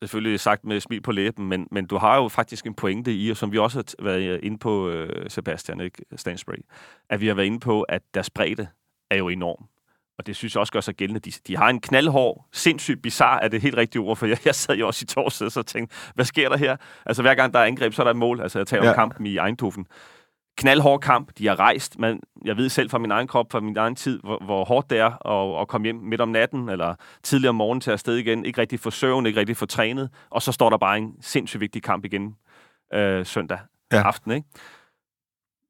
[0.03, 3.31] selvfølgelig sagt med smil på læben, men, men du har jo faktisk en pointe i,
[3.31, 6.03] og som vi også har t- været inde på, øh, Sebastian ikke?
[6.17, 6.55] Stansbury,
[7.11, 8.67] at vi har været inde på, at deres bredde
[9.11, 9.65] er jo enorm.
[10.19, 11.21] Og det synes jeg også gør sig gældende.
[11.21, 14.55] De, de har en knaldhård, sindssygt bizarre, er det helt rigtige ord, for jeg, jeg
[14.55, 16.77] sad jo også i torsdag og tænkte, hvad sker der her?
[17.07, 18.41] Altså hver gang der er angreb, så er der et mål.
[18.41, 18.85] Altså jeg taler.
[18.85, 18.91] Ja.
[18.91, 19.87] om kampen i Eindhoven.
[20.57, 21.31] knaldhård kamp.
[21.39, 21.99] De har rejst.
[21.99, 24.91] Men jeg ved selv fra min egen krop, fra min egen tid, hvor, hvor hårdt
[24.91, 28.17] det er at, at komme hjem midt om natten, eller tidligere om morgenen til afsted
[28.17, 28.45] igen.
[28.45, 30.11] Ikke rigtig få søvn, ikke rigtig få trænet.
[30.31, 32.37] Og så står der bare en sindssygt vigtig kamp igen
[32.95, 33.59] øh, søndag
[33.93, 34.03] ja.
[34.03, 34.33] aften.
[34.33, 34.47] Ikke?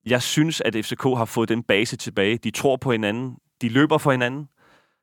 [0.07, 2.39] Jeg synes, at FCK har fået den base tilbage.
[2.39, 3.37] De tror på hinanden.
[3.65, 4.49] De løber for hinanden.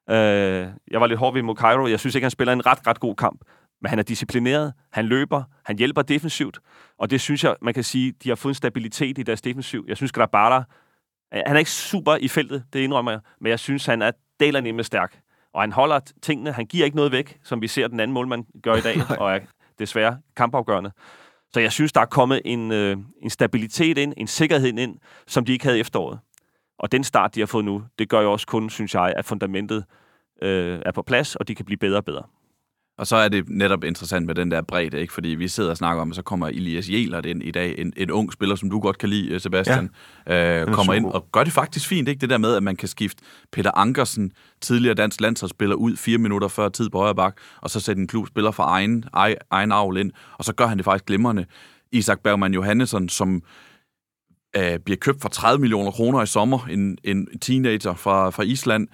[0.09, 1.87] Øh, jeg var lidt hård ved Mokairo.
[1.87, 3.41] Jeg synes ikke, han spiller en ret, ret god kamp.
[3.81, 6.59] Men han er disciplineret, han løber, han hjælper defensivt,
[6.97, 9.85] og det synes jeg, man kan sige, de har fået en stabilitet i deres defensiv.
[9.87, 10.63] Jeg synes, Grabara,
[11.31, 14.71] han er ikke super i feltet, det indrømmer jeg, men jeg synes, han er delerne
[14.71, 15.19] med stærk.
[15.53, 18.45] Og han holder tingene, han giver ikke noget væk, som vi ser den anden målmand
[18.63, 19.39] gør i dag, og er
[19.79, 20.91] desværre kampafgørende.
[21.53, 24.97] Så jeg synes, der er kommet en, øh, en stabilitet ind, en sikkerhed ind,
[25.27, 26.19] som de ikke havde efteråret.
[26.81, 29.25] Og den start, de har fået nu, det gør jo også kun, synes jeg, at
[29.25, 29.85] fundamentet
[30.41, 32.23] øh, er på plads, og de kan blive bedre og bedre.
[32.97, 35.13] Og så er det netop interessant med den der bredde, ikke?
[35.13, 37.93] fordi vi sidder og snakker om, at så kommer Elias Jelert ind i dag, en,
[37.97, 39.89] en ung spiller, som du godt kan lide, Sebastian,
[40.27, 42.21] ja, øh, kommer ind og gør det faktisk fint, ikke?
[42.21, 46.47] det der med, at man kan skifte Peter Ankersen, tidligere dansk landsholdsspiller, ud fire minutter
[46.47, 49.05] før tid på højre bak, og så sætte en klubspiller fra egen,
[49.51, 51.45] egen avl ind, og så gør han det faktisk glimrende.
[51.91, 53.43] Isak Bergman Johannesson, som
[54.57, 58.87] øh, bliver købt for 30 millioner kroner i sommer, en, en teenager fra, fra Island,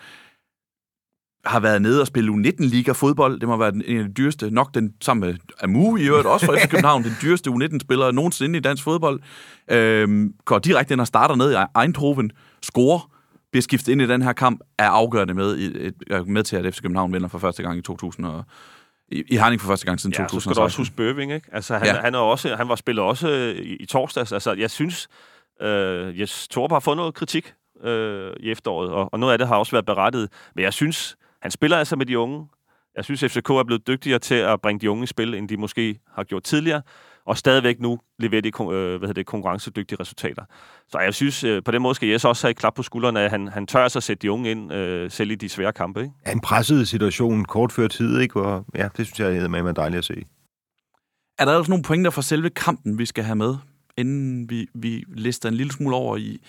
[1.46, 3.40] har været nede og spille U19-liga fodbold.
[3.40, 6.46] Det må være en af de dyreste, nok den sammen med Amu i øvrigt, også
[6.46, 9.20] fra FC København, den dyreste U19-spiller nogensinde i dansk fodbold.
[9.72, 12.32] Øhm, går direkte ind og starter ned i Eindhoven,
[12.64, 13.12] scorer,
[13.52, 15.92] bliver skiftet ind i den her kamp, er afgørende med, i,
[16.26, 18.44] med til, at FC København vinder for første gang i 2000 og,
[19.12, 20.40] i, i Herning for første gang siden ja, 2016.
[20.40, 21.50] så skal du også huske Bøving, ikke?
[21.52, 22.02] Altså, han, ja.
[22.02, 24.32] han, er også, han var spillet også i, i torsdags.
[24.32, 25.08] Altså, jeg synes,
[25.62, 29.48] øh, Jes Torp har fået noget kritik øh, i efteråret, og, og noget af det
[29.48, 30.30] har også været berettet.
[30.56, 32.48] Men jeg synes, han spiller altså med de unge.
[32.96, 35.58] Jeg synes, FCK er blevet dygtigere til at bringe de unge i spil, end de
[35.58, 36.82] måske har gjort tidligere,
[37.26, 40.44] og stadigvæk nu leverer de øh, hvad det, konkurrencedygtige resultater.
[40.88, 43.20] Så jeg synes, øh, på den måde skal Jes også have et klap på skuldrene,
[43.20, 45.74] at han, han tør sig at sætte de unge ind, øh, selv i de svære
[45.74, 46.02] kampe.
[46.02, 46.14] Ikke?
[46.26, 48.42] Ja, en presset situation kort før tid, ikke?
[48.42, 50.26] Og, ja, det synes jeg er med dejligt at se.
[51.40, 53.56] Er der også nogle pointer fra selve kampen, vi skal have med,
[53.98, 56.42] inden vi, vi lister en lille smule over i,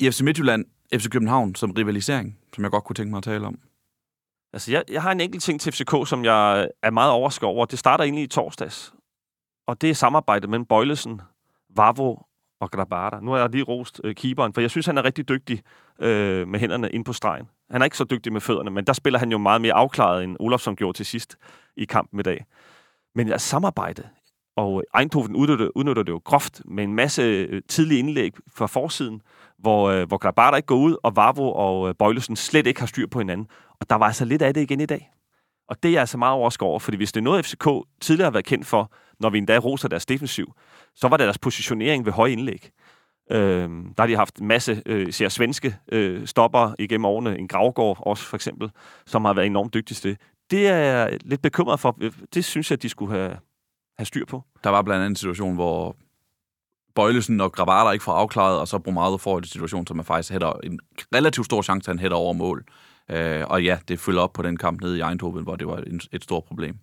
[0.00, 3.46] i FC Midtjylland, FC København som rivalisering, som jeg godt kunne tænke mig at tale
[3.46, 3.58] om?
[4.52, 7.66] Altså, jeg, jeg har en enkelt ting til FCK, som jeg er meget overrasket over.
[7.66, 8.92] Det starter egentlig i torsdags.
[9.66, 11.20] Og det er samarbejdet mellem Bøjlesen,
[11.76, 12.16] Vavo
[12.60, 13.20] og Grabada.
[13.20, 15.62] Nu har jeg lige rost øh, keeperen, for jeg synes, han er rigtig dygtig
[16.00, 17.48] øh, med hænderne ind på stregen.
[17.70, 20.24] Han er ikke så dygtig med fødderne, men der spiller han jo meget mere afklaret,
[20.24, 21.36] end Olofsson gjorde til sidst
[21.76, 22.44] i kampen i dag.
[23.14, 24.08] Men ja, samarbejde,
[24.58, 29.22] og Eindhoven udnytter, udnytter det jo groft med en masse øh, tidlige indlæg fra forsiden,
[29.58, 32.86] hvor, øh, hvor Grabata ikke går ud, og Vavro og øh, Bøjlesen slet ikke har
[32.86, 33.46] styr på hinanden.
[33.80, 35.10] Og der var altså lidt af det igen i dag.
[35.68, 37.68] Og det er jeg altså meget overrasket over, fordi hvis det er noget, FCK
[38.00, 40.52] tidligere har været kendt for, når vi endda roser deres defensiv,
[40.94, 42.70] så var det deres positionering ved høje indlæg.
[43.30, 47.48] Øh, der har de haft en masse øh, ser svenske øh, stopper igennem årene, en
[47.48, 48.70] Gravgård også for eksempel,
[49.06, 50.20] som har været enormt dygtig til det.
[50.50, 51.98] Det er jeg lidt bekymret for.
[52.34, 53.36] Det synes jeg, de skulle have,
[53.98, 54.44] have styr på.
[54.64, 55.96] Der var blandt andet en situation, hvor
[56.94, 60.32] Bøjlesen og Gravater ikke får afklaret, og så Bromado får en situation, som er faktisk
[60.32, 60.80] hætter en
[61.14, 62.64] relativt stor chance, at han hætter over mål.
[63.10, 65.76] Øh, og ja, det følger op på den kamp nede i Eindhoven, hvor det var
[65.76, 66.78] en, et stort problem.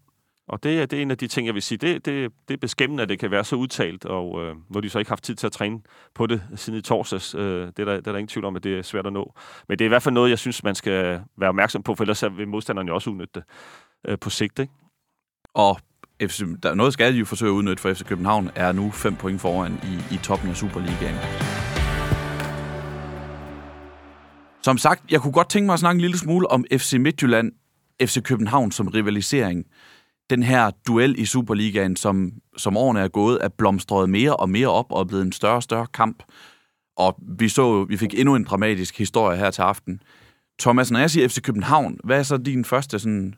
[0.47, 1.77] Og det, det er en af de ting, jeg vil sige.
[1.77, 4.89] Det, det, det er beskæmmende, at det kan være så udtalt, og øh, hvor de
[4.89, 5.79] så ikke har haft tid til at træne
[6.13, 7.35] på det siden i torsdags.
[7.35, 9.13] Øh, det, er der, det er der ingen tvivl om, at det er svært at
[9.13, 9.33] nå.
[9.67, 12.03] Men det er i hvert fald noget, jeg synes, man skal være opmærksom på, for
[12.03, 13.43] ellers vil modstanderne jo også udnytte det
[14.07, 14.59] øh, på sigt.
[14.59, 14.73] Ikke?
[15.53, 15.77] Og
[16.21, 19.15] FC, der, noget skal de jo forsøge at udnytte for FC København, er nu 5
[19.15, 21.15] point foran i, i toppen af Superligaen.
[24.63, 27.51] Som sagt, jeg kunne godt tænke mig at snakke en lille smule om FC Midtjylland,
[28.01, 29.65] FC København som rivalisering.
[30.29, 34.67] Den her duel i Superligaen, som, som årene er gået, er blomstret mere og mere
[34.67, 36.23] op og er blevet en større og større kamp.
[36.97, 40.01] Og vi så, vi fik endnu en dramatisk historie her til aften.
[40.59, 43.33] Thomas, når jeg siger FC København, hvad er så din første sådan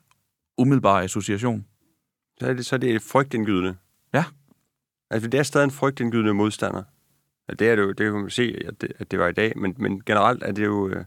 [0.58, 1.66] umiddelbare association?
[2.40, 3.76] Så er det, så er det frygtindgydende.
[4.14, 4.24] Ja.
[5.10, 6.84] Altså, det er stadig en frygtindgydende modstander.
[7.50, 9.34] Ja, det er det jo, det kan man se, at det, at det var i
[9.34, 11.06] dag, men, men generelt er det jo øh,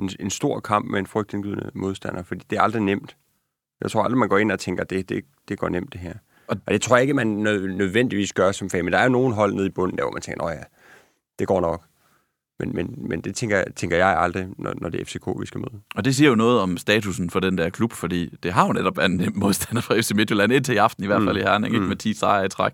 [0.00, 3.16] en, en stor kamp med en frygtindgydende modstander, fordi det er aldrig nemt.
[3.80, 6.14] Jeg tror aldrig, man går ind og tænker, det, det, det går nemt det her.
[6.46, 9.08] Og, og det tror jeg ikke, man nødvendigvis gør som fan, men der er jo
[9.08, 10.62] nogen hold nede i bunden, der hvor man tænker, at ja,
[11.38, 11.84] det går nok.
[12.62, 15.60] Men, men, men det tænker, tænker jeg aldrig, når, når det er FCK, vi skal
[15.60, 15.82] møde.
[15.94, 18.72] Og det siger jo noget om statusen for den der klub, fordi det har jo
[18.72, 21.40] netop en modstander fra FC Midtjylland indtil i aften, i hvert fald mm.
[21.40, 21.76] i Herning, mm.
[21.76, 22.72] ikke med 10 sejre i træk.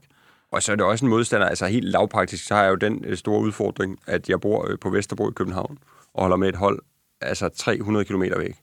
[0.53, 3.05] Og så er det også en modstander, altså helt lavpraktisk, så har jeg jo den
[3.05, 5.79] øh, store udfordring, at jeg bor øh, på Vesterbro i København,
[6.15, 6.79] og holder med et hold,
[7.21, 8.57] altså 300 km væk.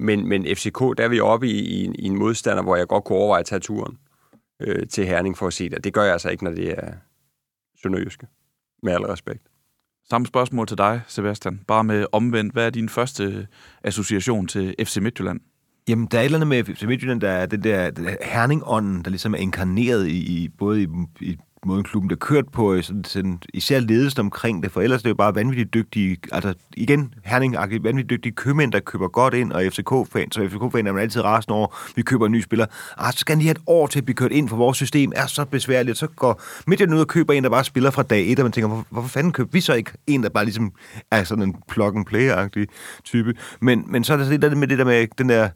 [0.00, 2.88] Men, men FCK, der er vi oppe i, i, en, i en modstander, hvor jeg
[2.88, 3.98] godt kunne overveje at tage turen
[4.60, 5.84] øh, til Herning for at se det.
[5.84, 6.92] Det gør jeg altså ikke, når det er
[7.82, 8.26] Sønderjyske.
[8.82, 9.51] Med al respekt.
[10.10, 11.60] Samme spørgsmål til dig, Sebastian.
[11.66, 12.52] Bare med omvendt.
[12.52, 13.46] Hvad er din første
[13.84, 15.40] association til FC Midtjylland?
[15.88, 17.90] Jamen, der er et eller andet med FC Midtjylland, der er det der,
[18.22, 20.86] herningånden, der ligesom er inkarneret i, i både i,
[21.20, 21.36] i
[21.66, 25.02] måden klubben der kørt på, øh, sådan, sådan, især ledelsen omkring det, for ellers er
[25.02, 29.52] det jo bare vanvittigt dygtige, altså igen, herning vanvittigt dygtige købmænd, der køber godt ind,
[29.52, 32.66] og FCK-fan, så FCK-fan er man altid rasende over, vi køber en ny spiller.
[32.98, 35.12] Ah, så skal de have et år til at blive kørt ind, for vores system
[35.16, 38.32] er så besværligt, så går Midtjylland ud og køber en, der bare spiller fra dag
[38.32, 40.72] et, og man tænker, hvorfor, hvorfor fanden køber vi så ikke en, der bare ligesom
[41.10, 42.66] er sådan en plug-and-play-agtig
[43.04, 43.34] type.
[43.60, 45.48] Men, men så er der sådan lidt med det der med den der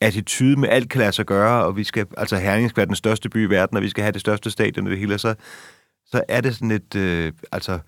[0.00, 2.94] attitude med alt kan lade sig gøre, og vi skal, altså Herning skal være den
[2.94, 5.34] største by i verden, og vi skal have det største stadion og det hele, så,
[6.06, 7.78] så er det sådan et, øh, altså,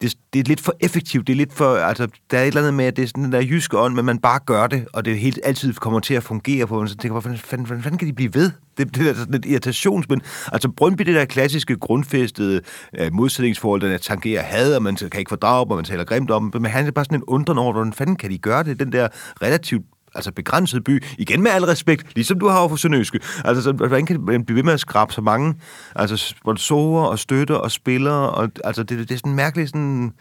[0.00, 2.60] det, det er lidt for effektivt, det er lidt for, altså, der er et eller
[2.60, 4.86] andet med, at det er sådan den der jyske ånd, men man bare gør det,
[4.92, 7.98] og det helt altid kommer til at fungere på, så tænker, hvordan fanden, hvordan fanden
[7.98, 8.50] kan de blive ved?
[8.78, 12.60] Det, det er sådan lidt irritations, men Altså Brøndby, det der klassiske grundfæstede
[12.98, 16.30] øh, modsætningsforhold, der tangerer had, og man kan ikke fordrage dem, og man taler grimt
[16.30, 18.80] om men han er bare sådan en undren over, hvordan fanden kan de gøre det?
[18.80, 19.08] Den der
[19.42, 23.20] relativt altså begrænset by, igen med al respekt, ligesom du har for Sønderjyske.
[23.44, 25.54] Altså, så, hvordan kan man blive ved med at skrabe så mange
[25.96, 28.30] altså, sponsorer og støtter og spillere?
[28.30, 30.12] Og, altså, det, det er sådan mærkeligt sådan...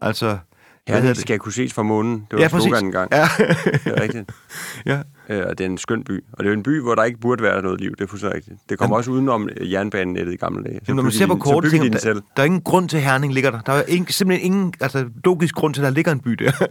[0.00, 0.38] Altså,
[0.86, 2.14] det skal kunne ses fra månen.
[2.14, 2.72] Det var ja, præcis.
[2.72, 3.08] en gang.
[3.12, 3.28] Ja.
[3.38, 4.30] det er rigtigt.
[4.86, 5.00] ja.
[5.28, 6.24] Øh, og det er en skøn by.
[6.32, 7.90] Og det er en by, hvor der ikke burde være noget liv.
[7.90, 8.56] Det er fuldstændig rigtigt.
[8.68, 8.98] Det kommer ja.
[8.98, 10.80] også udenom jernbanenettet i gamle dage.
[10.86, 12.22] Så når man ser på kortet, tænker der, selv.
[12.36, 13.60] der er ingen grund til, at Herning ligger der.
[13.60, 16.52] Der er ingen, simpelthen ingen altså, logisk grund til, at der ligger en by der.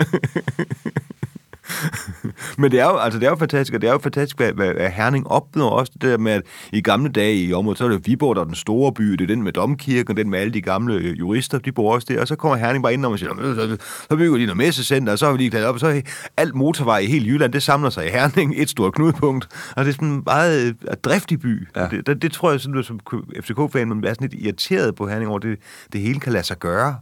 [2.58, 4.54] Men det er, jo, altså, det er jo fantastisk, og det er jo fantastisk, hvad,
[4.54, 6.42] hvad Herning opnår også det der med, at
[6.74, 9.22] i gamle dage i området, så er det Viborg, der er den store by, det
[9.22, 12.22] er den med domkirken, den med alle de gamle øh, jurister, de bor også der,
[12.22, 13.78] og så kommer Herning bare ind og siger, så,
[14.10, 16.02] så bygger de noget messecenter, og så har vi lige klaret op, og så
[16.38, 19.90] alt motorvej i hele Jylland, det samler sig i Herning, et stort knudepunkt, og det
[19.90, 21.68] er sådan en meget øh, driftig by.
[21.76, 21.88] Ja.
[21.92, 23.00] Det, det, det, tror jeg, sådan, som
[23.40, 25.60] FCK-fan, man er sådan lidt irriteret på Herning over, det,
[25.94, 26.96] det hele kan lade sig gøre.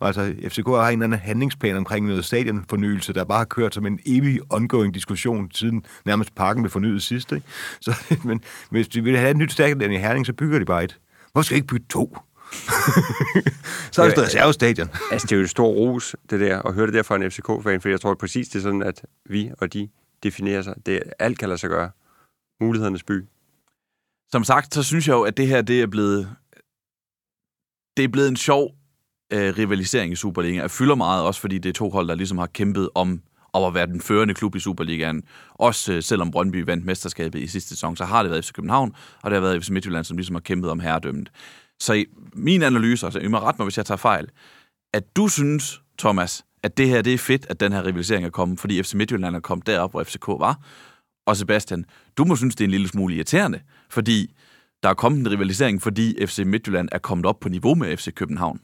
[0.00, 3.86] Altså, FCK har en eller anden handlingsplan omkring noget stadionfornyelse, der bare har kørt som
[3.86, 7.32] en evig ongoing diskussion, siden nærmest parken blev fornyet sidst.
[7.32, 7.46] Ikke?
[7.80, 10.84] Så, men hvis de vil have et nyt stadion i Herning, så bygger de bare
[10.84, 10.98] et.
[11.32, 12.18] Hvorfor skal ikke bygge to?
[13.92, 14.88] så er det et reservestadion.
[15.12, 17.30] altså, det er jo et stort ros, det der, at høre det der fra en
[17.30, 19.88] FCK-fan, for jeg tror præcis, det er sådan, at vi og de
[20.22, 20.74] definerer sig.
[20.86, 21.90] Det, alt kan lade sig gøre.
[22.60, 23.24] Mulighedernes by.
[24.32, 26.36] Som sagt, så synes jeg jo, at det her, det er blevet,
[27.96, 28.79] det er blevet en sjov
[29.30, 30.60] øh, rivalisering i Superligaen.
[30.60, 33.20] Jeg fylder meget også, fordi det er to hold, der ligesom har kæmpet om,
[33.52, 35.22] om at være den førende klub i Superligaen.
[35.54, 38.94] Også øh, selvom Brøndby vandt mesterskabet i sidste sæson, så har det været FC København,
[39.22, 41.30] og det har været FC Midtjylland, som ligesom har kæmpet om herredømmet.
[41.80, 44.28] Så i min analyse, altså I må ret mig, hvis jeg tager fejl,
[44.94, 48.30] at du synes, Thomas, at det her det er fedt, at den her rivalisering er
[48.30, 50.60] kommet, fordi FC Midtjylland er kommet derop, hvor FCK var.
[51.26, 51.84] Og Sebastian,
[52.18, 54.34] du må synes, det er en lille smule irriterende, fordi
[54.82, 58.14] der er kommet en rivalisering, fordi FC Midtjylland er kommet op på niveau med FC
[58.14, 58.60] København.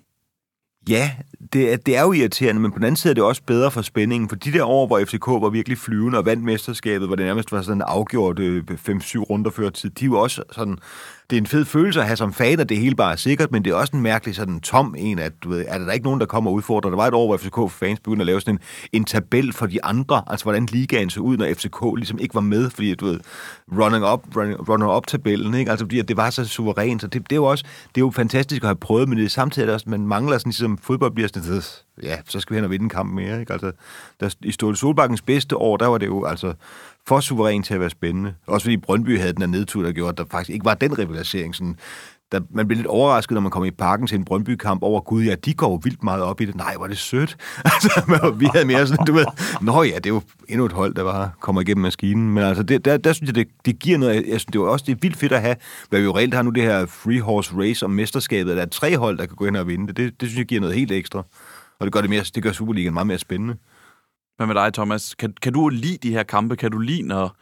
[0.89, 1.11] Ja,
[1.53, 3.83] det, det er jo irriterende, men på den anden side er det også bedre for
[3.83, 7.27] spændingen, for de der år, hvor FCK var virkelig flyvende og vandt mesterskabet, hvor det
[7.27, 10.79] nærmest var sådan afgjort øh, 5-7 runder før tid, de var også sådan
[11.31, 13.53] det er en fed følelse at have som fan, at det hele bare er sikkert,
[13.53, 16.05] men det er også en mærkelig sådan tom en, at du ved, er der ikke
[16.05, 16.91] nogen, der kommer og udfordrer.
[16.91, 18.61] Der var et år, hvor FCK-fans begyndte at lave sådan en,
[18.93, 22.41] en tabel for de andre, altså hvordan ligaen så ud, når FCK ligesom ikke var
[22.41, 23.21] med, fordi du ved,
[23.73, 25.71] running up, running, running up tabellen, ikke?
[25.71, 28.11] Altså fordi det var så suverænt, så det, det, er jo også, det er jo
[28.11, 31.29] fantastisk at have prøvet, men det er samtidig også, man mangler sådan ligesom fodbold bliver
[31.29, 31.63] sådan,
[32.03, 33.53] ja, så skal vi hen og vinde en kamp mere, ikke?
[33.53, 33.73] Altså,
[34.21, 36.55] der, i Ståle Solbakkens bedste år, der var det jo altså
[37.09, 38.35] for suveræn til at være spændende.
[38.47, 40.99] Også fordi Brøndby havde den der nedtur, der gjorde, at der faktisk ikke var den
[40.99, 41.55] rivalisering.
[41.55, 41.77] Sådan,
[42.33, 45.23] der, man blev lidt overrasket, når man kom i parken til en Brøndby-kamp over, gud
[45.23, 46.55] ja, de går vildt meget op i det.
[46.55, 47.37] Nej, var det sødt.
[47.65, 49.25] Altså, vi havde mere sådan, du ved,
[49.61, 52.35] nå ja, det er jo endnu et hold, der bare kommer igennem maskinen.
[52.35, 54.15] Men altså, det, der, der synes jeg, det, det giver noget.
[54.15, 55.57] Jeg synes, det er også det er vildt fedt at have,
[55.89, 58.57] hvad vi jo reelt har nu, det her free horse race om mesterskabet.
[58.57, 59.97] Der er tre hold, der kan gå ind og vinde det.
[59.97, 61.19] Det, det synes jeg giver noget helt ekstra.
[61.81, 63.57] Og det gør, det mere, det gør Superligaen meget mere spændende.
[64.37, 65.15] Hvad med dig, Thomas?
[65.15, 66.57] Kan, kan du lide de her kampe?
[66.57, 67.37] Kan du lide, når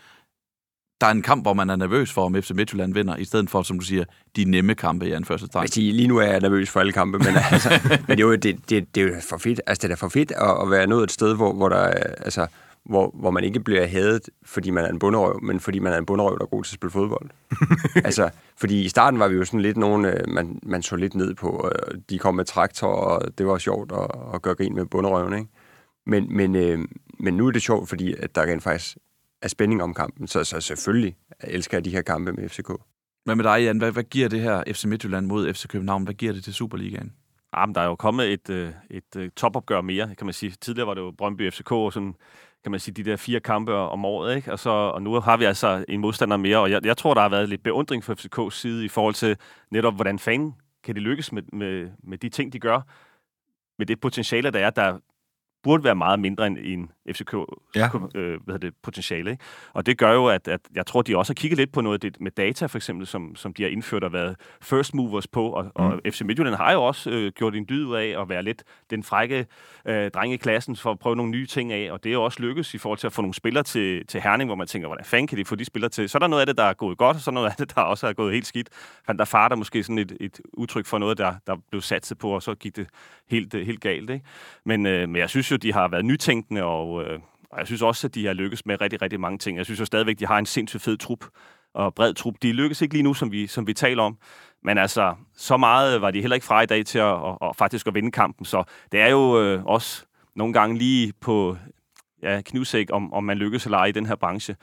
[1.00, 3.50] der er en kamp, hvor man er nervøs for, om FC Midtjylland vinder, i stedet
[3.50, 4.04] for, som du siger,
[4.36, 5.62] de nemme kampe i anførselstegn?
[5.62, 8.34] Altså, lige nu er jeg nervøs for alle kampe, men, altså, men det, er jo,
[8.34, 9.60] det, det, det er jo for fedt.
[9.66, 12.46] Altså, det er for fedt at, at være nået et sted, hvor, hvor der altså,
[12.84, 15.98] hvor, hvor man ikke bliver hadet, fordi man er en bunderøv, men fordi man er
[15.98, 17.30] en bunderøv, der er god til at spille fodbold.
[18.04, 21.14] altså, fordi i starten var vi jo sådan lidt nogen, øh, man, man så lidt
[21.14, 21.72] ned på, og
[22.10, 25.48] de kom med traktor, og det var sjovt at, at gøre grin med bunderøven, ikke?
[26.06, 26.78] Men, men, øh,
[27.18, 28.96] men nu er det sjovt, fordi at der rent faktisk
[29.42, 32.70] er spænding om kampen, så, så selvfølgelig elsker jeg de her kampe med FCK.
[33.24, 33.78] Hvad med dig, Jan?
[33.78, 36.04] Hvad, hvad giver det her FC Midtjylland mod FC København?
[36.04, 37.12] Hvad giver det til Superligaen?
[37.56, 40.52] Jamen, der er jo kommet et, øh, et, et topopgør mere, kan man sige.
[40.60, 42.14] Tidligere var det jo Brøndby FCK, og sådan,
[42.62, 44.52] kan man sige, de der fire kampe om året, ikke?
[44.52, 47.20] Og, så, og nu har vi altså en modstander mere, og jeg, jeg tror, der
[47.20, 49.36] har været lidt beundring fra FCK's side i forhold til
[49.70, 52.80] netop, hvordan fanden kan de lykkes med, med, med de ting, de gør.
[53.78, 54.98] med det potentiale, der er, der
[55.64, 57.34] burde være meget mindre end en FCK
[57.76, 57.88] Ja.
[58.14, 59.30] øh, hvad det, potentiale.
[59.30, 59.44] Ikke?
[59.72, 62.02] Og det gør jo, at, at jeg tror, de også har kigget lidt på noget
[62.02, 65.50] det med data, for eksempel, som, som de har indført og været first movers på.
[65.50, 65.70] Og, mm.
[65.74, 68.62] og FC Midtjylland har jo også øh, gjort en dyd ud af at være lidt
[68.90, 69.46] den frække
[69.86, 71.92] øh, dreng i klassen for at prøve nogle nye ting af.
[71.92, 74.20] Og det er jo også lykkes i forhold til at få nogle spillere til, til
[74.20, 76.08] Herning, hvor man tænker, hvordan fanden kan de få de spillere til?
[76.08, 77.54] Så er der noget af det, der er gået godt, og så er noget af
[77.58, 78.68] det, der også er gået helt skidt.
[79.06, 82.18] Fandt der far, der måske sådan et, et udtryk for noget, der, der blev satset
[82.18, 82.86] på, og så gik det
[83.30, 84.10] helt, helt galt.
[84.10, 84.24] Ikke?
[84.64, 87.18] Men, øh, men jeg synes jo, de har været nytænkende, og, øh,
[87.54, 89.58] og jeg synes også, at de har lykkes med rigtig, rigtig mange ting.
[89.58, 91.24] Jeg synes jo stadigvæk, de har en sindssygt fed trup
[91.74, 92.34] og bred trup.
[92.42, 94.18] De lykkes ikke lige nu, som vi, som vi taler om.
[94.62, 97.56] Men altså, så meget var de heller ikke fra i dag til at, at, at
[97.56, 98.44] faktisk at vinde kampen.
[98.44, 100.04] Så det er jo øh, også
[100.36, 101.56] nogle gange lige på
[102.22, 104.56] ja, knivsæk, om, om man lykkes eller ej i den her branche.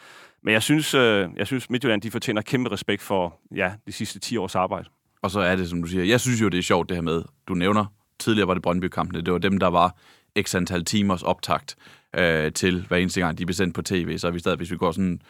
[0.44, 4.20] Men jeg synes, øh, jeg synes Midtjylland, de fortjener kæmpe respekt for ja, de sidste
[4.20, 4.90] 10 års arbejde.
[5.22, 7.02] Og så er det, som du siger, jeg synes jo, det er sjovt det her
[7.02, 7.86] med, du nævner,
[8.20, 9.96] tidligere var det Brøndby-kampene, det var dem, der var
[10.42, 11.76] x antal timers optakt
[12.18, 14.18] øh, til hver eneste gang, de blev sendt på tv.
[14.18, 15.22] Så er vi stadig, hvis vi går sådan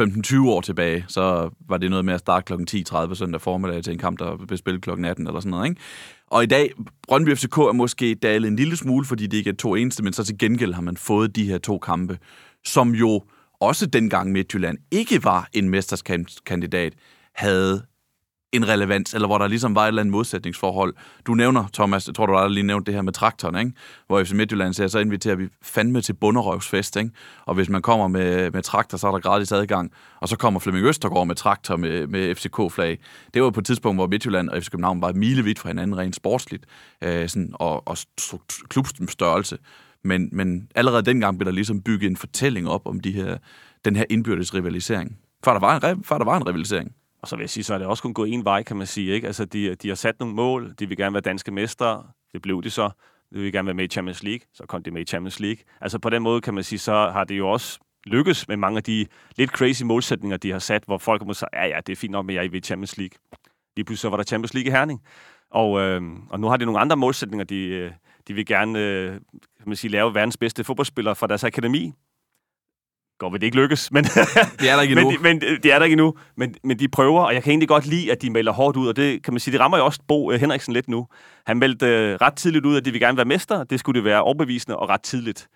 [0.00, 2.76] 15-20 år tilbage, så var det noget med at starte kl.
[2.76, 4.90] 10.30 søndag formiddag til en kamp, der blev spillet kl.
[4.90, 5.68] 18 eller sådan noget.
[5.68, 5.80] Ikke?
[6.26, 6.72] Og i dag,
[7.08, 10.12] Brøndby FCK er måske dalet en lille smule, fordi det ikke er to eneste, men
[10.12, 12.18] så til gengæld har man fået de her to kampe,
[12.64, 13.22] som jo
[13.60, 16.94] også dengang Midtjylland ikke var en mesterskandidat,
[17.34, 17.82] havde
[18.52, 20.94] en relevans, eller hvor der ligesom var et eller andet modsætningsforhold.
[21.26, 23.72] Du nævner, Thomas, jeg tror, du aldrig lige nævnt det her med traktoren, ikke?
[24.06, 27.10] hvor FC Midtjylland siger, så inviterer vi fandme til bunderøvsfest, ikke?
[27.46, 30.60] og hvis man kommer med, med traktor, så er der gratis adgang, og så kommer
[30.60, 32.98] Flemming Østergaard med traktor med, med FCK-flag.
[33.34, 36.16] Det var på et tidspunkt, hvor Midtjylland og FC København var milevidt fra hinanden rent
[36.16, 36.66] sportsligt,
[37.02, 37.96] øh, sådan, og, og
[38.68, 39.58] klubstørrelse.
[40.04, 43.38] Men, men allerede dengang blev der ligesom bygget en fortælling op om de her,
[43.84, 45.18] den her indbyrdes rivalisering.
[45.44, 46.92] Før der var en, før der var en rivalisering.
[47.22, 48.86] Og så vil jeg sige, så er det også kun gået en vej, kan man
[48.86, 49.12] sige.
[49.12, 49.26] Ikke?
[49.26, 50.74] Altså, de, de har sat nogle mål.
[50.78, 52.04] De vil gerne være danske mestre.
[52.32, 52.90] Det blev de så.
[53.34, 54.40] De vil gerne være med i Champions League.
[54.54, 55.64] Så kom de med i Champions League.
[55.80, 58.76] Altså på den måde, kan man sige, så har det jo også lykkes med mange
[58.76, 59.06] af de
[59.36, 62.12] lidt crazy målsætninger, de har sat, hvor folk må sige, ja, ja, det er fint
[62.12, 63.18] nok med, jeg er i Champions League.
[63.76, 65.02] Lige pludselig så var der Champions League i Herning.
[65.50, 67.44] Og, øh, og nu har de nogle andre målsætninger.
[67.44, 67.92] De, øh,
[68.28, 71.92] de vil gerne øh, kan man sige, lave verdens bedste fodboldspillere fra deres akademi.
[73.22, 75.18] Godt vil det ikke lykkes, men, Det er der ikke men, endnu.
[75.18, 76.14] de, men øh, det er der ikke endnu.
[76.36, 78.88] Men, men de prøver, og jeg kan egentlig godt lide, at de melder hårdt ud,
[78.88, 81.06] og det kan man sige, det rammer jo også Bo øh, Henriksen lidt nu.
[81.46, 83.64] Han meldte øh, ret tidligt ud, at de vil gerne være mester.
[83.64, 85.48] Det skulle det være overbevisende og ret tidligt.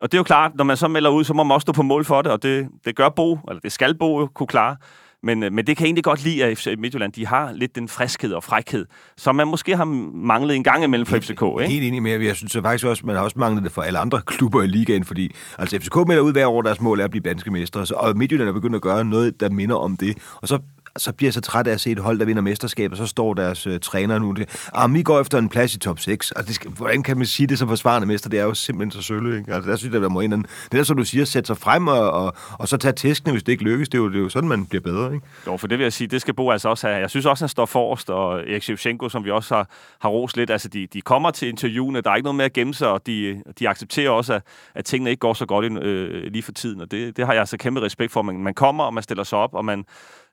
[0.00, 1.72] Og det er jo klart, når man så melder ud, så må man også stå
[1.72, 4.76] på mål for det, og det, det gør Bo, eller det skal Bo kunne klare.
[5.22, 7.74] Men, øh, men det kan jeg egentlig godt lide, at FC Midtjylland, de har lidt
[7.74, 11.72] den friskhed og frækhed, som man måske har manglet en gang imellem for FCK, ikke?
[11.72, 12.20] Helt enig med, jer.
[12.20, 14.66] jeg synes at faktisk også, man har også manglet det for alle andre klubber i
[14.66, 17.86] ligaen, fordi altså FCK melder ud hver år, deres mål er at blive danske mestre,
[17.86, 20.58] så, og Midtjylland er begyndt at gøre noget, der minder om det, og så
[20.98, 23.10] så bliver jeg så træt af at se et hold, der vinder mesterskabet, og så
[23.10, 24.32] står deres øh, træner nu.
[24.32, 26.32] Det, ah, vi går efter en plads i top 6.
[26.32, 28.30] Altså, det skal, hvordan kan man sige det som forsvarende mester?
[28.30, 29.54] Det er jo simpelthen så sølle, ikke?
[29.54, 31.56] Altså, der synes jeg, der må en anden- Det er som du siger, sætte sig
[31.56, 33.88] frem og, og, og så tage tæskene, hvis det ikke lykkes.
[33.88, 35.26] Det er jo, det er jo sådan, man bliver bedre, ikke?
[35.46, 37.00] Jo, for det vil jeg sige, det skal Bo altså også have.
[37.00, 39.68] Jeg synes også, han står forrest, og Erik Shevchenko, som vi også har,
[40.00, 42.52] har rost lidt, altså de, de kommer til interviewene, der er ikke noget med at
[42.52, 44.42] gemme sig, og de, de accepterer også, at,
[44.74, 47.40] at tingene ikke går så godt øh, lige for tiden, og det, det har jeg
[47.40, 48.22] altså kæmpe respekt for.
[48.22, 49.84] Man, man kommer, og man stiller sig op, og man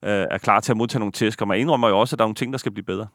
[0.06, 2.26] øh, er klar til at modtage nogle tæsk, og man indrømmer jo også, at der
[2.26, 3.08] er nogle ting, der skal blive bedre.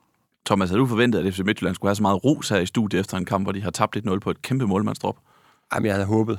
[0.47, 3.01] Thomas, havde du forventet, at FC Midtjylland skulle have så meget ros her i studiet
[3.01, 5.17] efter en kamp, hvor de har tabt 1-0 på et kæmpe målmandsdrop?
[5.75, 6.39] Jamen, jeg havde håbet.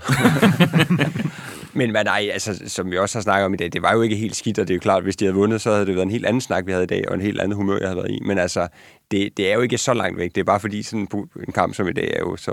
[1.74, 4.02] men, men nej, altså, som vi også har snakket om i dag, det var jo
[4.02, 5.96] ikke helt skidt, og det er jo klart, hvis de havde vundet, så havde det
[5.96, 7.88] været en helt anden snak, vi havde i dag, og en helt anden humør, jeg
[7.88, 8.20] havde været i.
[8.26, 8.68] Men altså,
[9.12, 10.36] det, det er jo ikke så langt væk.
[10.36, 12.52] Det er bare fordi sådan en, en kamp som i dag er jo så...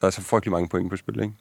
[0.00, 1.34] Der er så frygtelig mange point på spil, ikke?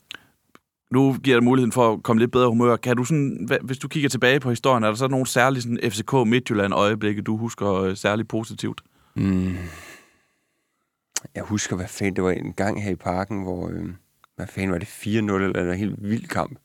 [0.91, 2.75] Nu giver dig muligheden for at komme lidt bedre humør.
[2.75, 5.79] Kan du sådan, hvis du kigger tilbage på historien, er der så nogle særlige sådan
[5.91, 8.81] FCK Midtjylland øjeblikke, du husker øh, særligt positivt?
[9.15, 9.55] Mm.
[11.35, 13.69] Jeg husker, hvad fanden, det var en gang her i parken, hvor...
[13.69, 13.85] Øh,
[14.35, 14.87] hvad fanden var det?
[14.87, 16.59] 4-0 eller en helt vild kamp?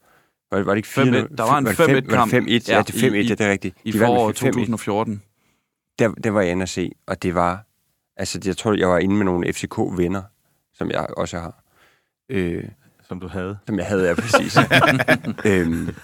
[0.51, 1.29] Var det, var det ikke 4-0?
[1.33, 1.37] 5-1.
[1.37, 2.33] Der var en Var det fem- 5-1-kamp.
[2.33, 2.69] Var det 5-1?
[2.69, 3.77] Ja, Ja, det er 5-1, i- ja, det er rigtigt.
[3.85, 4.47] I De foråret 5-1.
[4.47, 5.23] 2014.
[5.99, 7.65] der, der var jeg inde at se, og det var...
[8.17, 10.23] Altså, jeg tror, jeg var inde med nogle FCK-venner,
[10.75, 11.63] som jeg også har.
[12.29, 12.65] Øh,
[13.09, 13.59] Som du havde.
[13.67, 14.57] som jeg havde, ja, præcis.
[15.51, 15.95] øhm,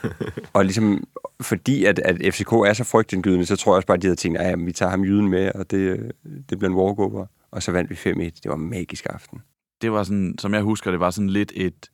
[0.52, 1.04] og ligesom,
[1.40, 4.16] fordi at, at FCK er så frygtindgydende, så tror jeg også bare, at de havde
[4.16, 6.12] tænkt, at vi tager ham jyden med, og det,
[6.50, 7.26] det bliver en walkover.
[7.50, 8.18] Og så vandt vi 5-1.
[8.18, 9.42] Det var en magisk aften.
[9.82, 11.90] Det var sådan, som jeg husker, det var sådan lidt et...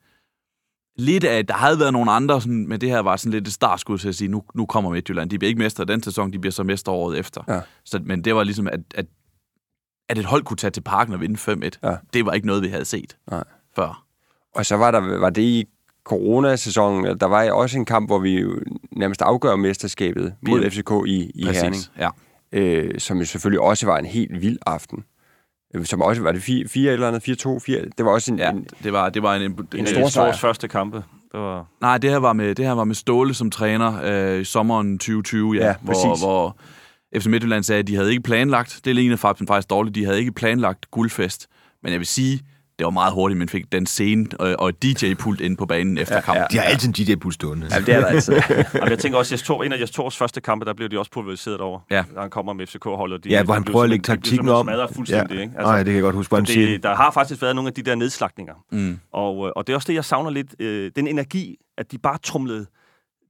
[1.01, 3.53] Lidt af, der havde været nogle andre, sådan, men det her var sådan lidt et
[3.53, 5.31] startskud til at sige, nu, nu kommer Midtjylland.
[5.31, 7.43] De bliver ikke mestre den sæson, de bliver så mestre året efter.
[7.49, 7.61] Ja.
[7.85, 9.07] Så, men det var ligesom, at, at,
[10.09, 11.71] at et hold kunne tage til parken og vinde 5-1.
[11.83, 11.97] Ja.
[12.13, 13.45] Det var ikke noget, vi havde set Nej.
[13.77, 14.08] før.
[14.55, 15.65] Og så var, der, var det i
[16.05, 18.45] coronasæsonen, der var også en kamp, hvor vi
[18.93, 20.69] nærmest afgør mesterskabet mod Ja.
[20.69, 21.83] FCK i, i Herning.
[21.99, 22.09] Ja.
[22.53, 25.05] øh, som jo selvfølgelig også var en helt vild aften.
[25.75, 28.39] øh, som også, var det 4, 4 eller andet, 4-2, 4, det var også en,
[28.39, 30.37] Ja, en det var, det var en, en, En En stor stor sejr.
[30.37, 30.97] første kampe.
[31.33, 34.01] Det var, Nej, det her var med, det her var med Ståle som træner
[34.35, 36.23] øh, i sommeren 2020, ja, Ja, hvor, præcis.
[36.25, 36.57] hvor
[37.17, 40.19] FC Midtjylland sagde, at de havde ikke planlagt, det lignede faktisk, faktisk dårligt, de havde
[40.19, 41.47] ikke planlagt guldfest.
[41.83, 42.41] Men jeg vil sige,
[42.79, 45.99] det var meget hurtigt, man fik den scene og, og et DJ-pult ind på banen
[45.99, 46.45] efter ja, kampen.
[46.51, 47.67] De har altid en DJ-puls stående.
[47.71, 48.35] Ja, det er der altid.
[48.83, 50.99] og jeg tænker også, at Tor, en af Jes Tors første kampe, der blev de
[50.99, 51.81] også pulveriseret over.
[51.91, 52.05] Ja.
[52.15, 53.25] Da han kommer med FCK-holdet.
[53.25, 54.65] De, Ja, hvor han de prøver at lægge de taktikken om.
[54.67, 55.41] Smadret fuldstændig, ja.
[55.41, 55.53] ikke?
[55.57, 56.79] Altså, Nej, det kan jeg godt huske, hvor han siger.
[56.79, 58.55] der har faktisk været nogle af de der nedslagninger.
[58.73, 58.99] Mm.
[59.13, 60.55] Og, øh, og det er også det, jeg savner lidt.
[60.59, 62.67] Øh, den energi, at de bare trumlede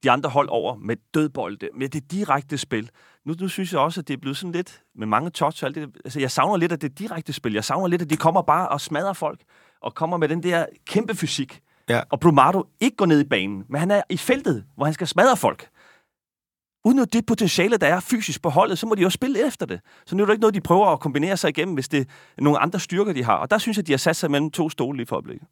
[0.03, 2.91] de andre hold over med dødbolde, med det direkte spil.
[3.29, 5.67] Nu, nu synes jeg også, at det er blevet sådan lidt med mange touch og
[5.67, 5.91] alt det.
[6.05, 7.53] Altså, jeg savner lidt af det direkte spil.
[7.53, 9.41] Jeg savner lidt, at de kommer bare og smadrer folk,
[9.81, 11.61] og kommer med den der kæmpe fysik.
[11.89, 12.03] Ja.
[12.11, 15.07] Og Brumado ikke går ned i banen, men han er i feltet, hvor han skal
[15.07, 15.69] smadre folk.
[16.85, 19.81] Uden det potentiale, der er fysisk på holdet, så må de jo spille efter det.
[20.07, 22.01] Så nu er det ikke noget, de prøver at kombinere sig igennem, hvis det
[22.39, 23.37] er nogle andre styrker, de har.
[23.37, 25.49] Og der synes jeg, de har sat sig mellem to stole lige for øjeblikket.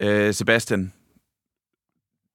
[0.00, 0.92] Øh, Sebastian,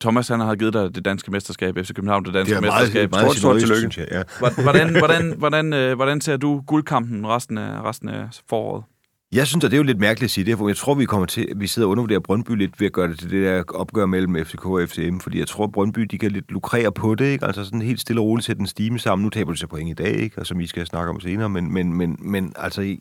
[0.02, 2.82] Thomas han har givet dig det danske mesterskab, FC København det danske Det er meget,
[2.82, 3.12] mesterskab.
[3.12, 4.16] meget Stort, stort generøst, tillykke.
[4.16, 4.26] jeg.
[4.41, 4.62] Ja.
[4.64, 8.84] Hvordan, hvordan, hvordan, øh, hvordan ser du guldkampen resten af, resten af foråret?
[9.32, 11.06] Jeg synes, at det er jo lidt mærkeligt at sige det, for jeg tror, vi
[11.06, 13.64] kommer til, vi sidder og undervurderer Brøndby lidt ved at gøre det til det der
[13.74, 17.16] opgør mellem FCK og FCM, fordi jeg tror, at Brøndby, de kan lidt lukrere på
[17.16, 17.45] det, ikke?
[17.45, 19.24] Altså sådan helt stille og roligt sætte en stime sammen.
[19.24, 20.39] Nu taber de sig point i dag, ikke?
[20.39, 22.95] Og som I skal snakke om senere, men, men, men, men altså,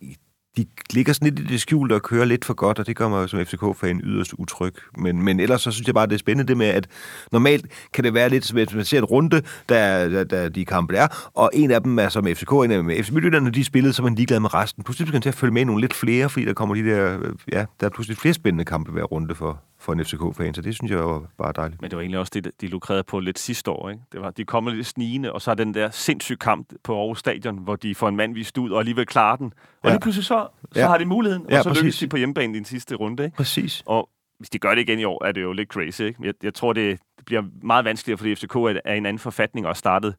[0.59, 3.09] de ligger sådan lidt i det skjulte og kører lidt for godt, og det gør
[3.09, 4.75] mig jo som FCK-fan yderst utryg.
[4.99, 6.89] Men, men ellers så synes jeg bare, det er spændende det med, at
[7.33, 10.65] normalt kan det være lidt, som at man ser et runde, der, der, der de
[10.65, 13.11] kampe der er, og en af dem er som FCK, en af dem er FC
[13.11, 14.85] Midtjylland, og de spillede, så man ligeglad med resten.
[14.85, 16.85] Pludselig skal man til at følge med i nogle lidt flere, fordi der kommer de
[16.85, 20.55] der, øh, ja, der er pludselig flere spændende kampe hver runde for, for en FCK-fan,
[20.55, 21.83] så det synes jeg var bare dejligt.
[21.83, 23.91] Men det var egentlig også det, de lukrerede på lidt sidste år.
[23.91, 24.03] Ikke?
[24.13, 27.19] Det var, de kommer lidt snigende, og så er den der sindssyge kamp på Aarhus
[27.19, 29.47] Stadion, hvor de får en mand vist ud og alligevel klarer den.
[29.47, 29.53] Og
[29.85, 29.91] Ja.
[29.91, 30.87] lige pludselig så, så Ja.
[30.89, 31.83] har de muligheden, og Ja, så præcis.
[31.83, 33.25] lykkes de på hjemmebane i den sidste runde.
[33.25, 33.37] Ikke?
[33.37, 33.83] Præcis.
[33.87, 34.09] Og
[34.39, 36.01] hvis de gør det igen i år, er det jo lidt crazy.
[36.03, 36.19] Ikke?
[36.27, 39.67] Jeg, jeg tror, det, det bliver meget vanskeligere, fordi FCK er, er en anden forfatning
[39.67, 40.15] og startet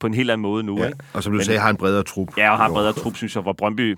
[0.00, 0.78] på en helt anden måde nu.
[0.78, 0.86] Ja.
[0.86, 0.98] Ikke?
[1.14, 2.38] Og som du Men- sagde, har en bredere trup.
[2.38, 3.96] Ja, og har en bredere trup, synes jeg, hvor Brøndby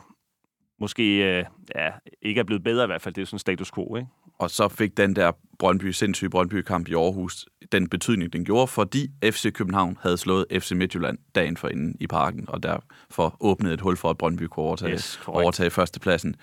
[0.85, 1.91] måske øh, ja,
[2.23, 3.15] ikke er blevet bedre i hvert fald.
[3.15, 4.09] Det er sådan status quo, ikke?
[4.39, 9.11] Og så fik den der Brøndby, sindssyge Brøndby-kamp i Aarhus den betydning, den gjorde, fordi
[9.25, 13.81] FC København havde slået FC Midtjylland dagen for inden i parken, og derfor åbnede et
[13.81, 16.37] hul for, at Brøndby kunne overtage, Yes, overtage førstepladsen.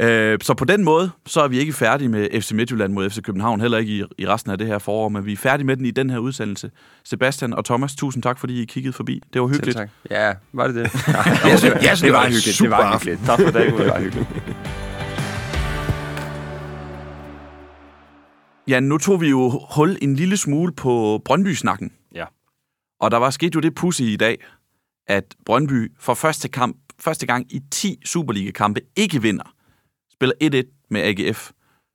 [0.00, 3.22] Øh, så på den måde, så er vi ikke færdige med FC Midtjylland mod FC
[3.22, 5.76] København, heller ikke i, i resten af det her forår, men vi er færdige med
[5.76, 6.70] den i den her udsendelse.
[7.04, 9.20] Sebastian og Thomas, tusind tak, fordi I kiggede forbi.
[9.32, 9.76] Det var Selv hyggeligt.
[9.76, 9.90] tak.
[10.10, 10.90] Ja, var det det?
[11.58, 12.58] Synes, jeg synes, det var hyggeligt.
[12.60, 13.20] Det var hyggeligt.
[13.26, 13.72] Tak for det.
[13.78, 14.28] Det var hyggeligt.
[18.68, 21.92] Ja, nu tog vi jo hul en lille smule på Brøndby-snakken.
[22.14, 22.24] Ja.
[23.00, 24.44] Og der var sket jo det pussy i dag,
[25.06, 29.53] at Brøndby for første, kamp, første gang i 10 Superliga-kampe ikke vinder.
[30.24, 31.50] Spiller 1-1 med AGF,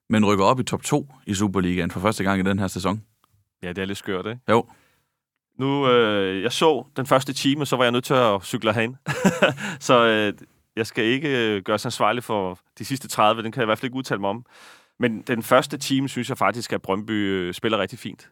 [0.10, 3.04] men rykker op i top 2 i Superligaen for første gang i den her sæson.
[3.64, 4.42] Ja, det er lidt skørt, ikke?
[4.50, 4.66] Jo.
[5.60, 8.74] Nu, øh, jeg så den første time, og så var jeg nødt til at cykle
[8.74, 8.98] hen.
[9.88, 10.34] så øh,
[10.76, 13.78] jeg skal ikke øh, gøres ansvarlig for de sidste 30, den kan jeg i hvert
[13.78, 14.46] fald ikke udtale mig om.
[15.00, 18.30] Men den første time synes jeg faktisk, at Brøndby øh, spiller rigtig fint.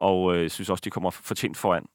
[0.00, 1.86] Og øh, jeg synes også, de kommer fortjent foran.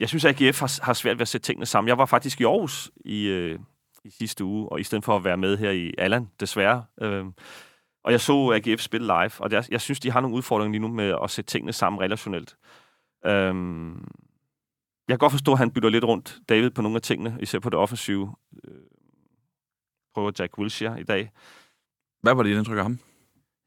[0.00, 1.88] Jeg synes, at AGF har, har svært ved at sætte tingene sammen.
[1.88, 3.58] Jeg var faktisk i Aarhus i, øh,
[4.04, 6.84] i sidste uge, og i stedet for at være med her i Allan, desværre.
[7.02, 7.24] Øh,
[8.04, 10.82] og jeg så AGF spille live, og jeg, jeg synes, de har nogle udfordringer lige
[10.82, 12.56] nu med at sætte tingene sammen relationelt.
[13.26, 14.08] Øhm,
[15.08, 17.58] jeg kan godt forstå, at han bytter lidt rundt, David, på nogle af tingene, især
[17.58, 18.34] på det offensive.
[18.64, 18.80] Øh,
[20.14, 21.30] prøver Jack Wilshere i dag.
[22.22, 22.98] Hvad var det indtryk af ham?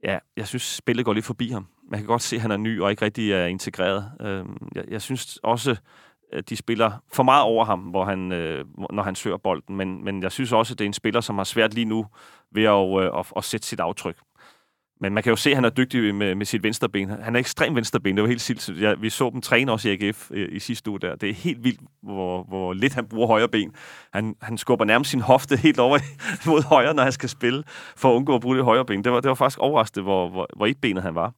[0.03, 1.67] Ja, jeg synes, spillet går lidt forbi ham.
[1.83, 4.11] Man kan godt se, at han er ny og ikke rigtig er integreret.
[4.21, 5.75] Øhm, jeg, jeg synes også,
[6.49, 9.75] de spiller for meget over ham, hvor han, øh, når han søger bolden.
[9.75, 12.05] Men, men jeg synes også, at det er en spiller, som har svært lige nu
[12.51, 14.17] ved at, øh, at, at sætte sit aftryk.
[15.01, 17.09] Men man kan jo se, at han er dygtig med, med sit venstreben.
[17.09, 18.15] Han er ekstrem venstreben.
[18.15, 18.81] Det var helt sildt.
[18.81, 21.15] Ja, vi så dem træne også i AGF øh, i sidste uge der.
[21.15, 23.75] Det er helt vildt, hvor, hvor lidt han bruger højre ben.
[24.13, 25.99] Han, han skubber nærmest sin hofte helt over
[26.49, 27.63] mod højre, når han skal spille,
[27.95, 29.03] for at undgå at bruge det højre ben.
[29.03, 31.33] Det var, det var faktisk overraskende, hvor, hvor, hvor etbenet han var.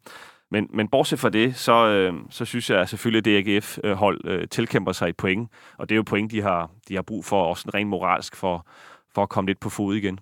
[0.53, 4.21] Men, men bortset fra det, så, øh, så synes jeg at selvfølgelig, at det AGF-hold
[4.25, 5.49] øh, tilkæmper sig et point.
[5.77, 8.67] Og det er jo point, de har, de har brug for, også rent moralsk, for,
[9.15, 10.19] for at komme lidt på fod igen.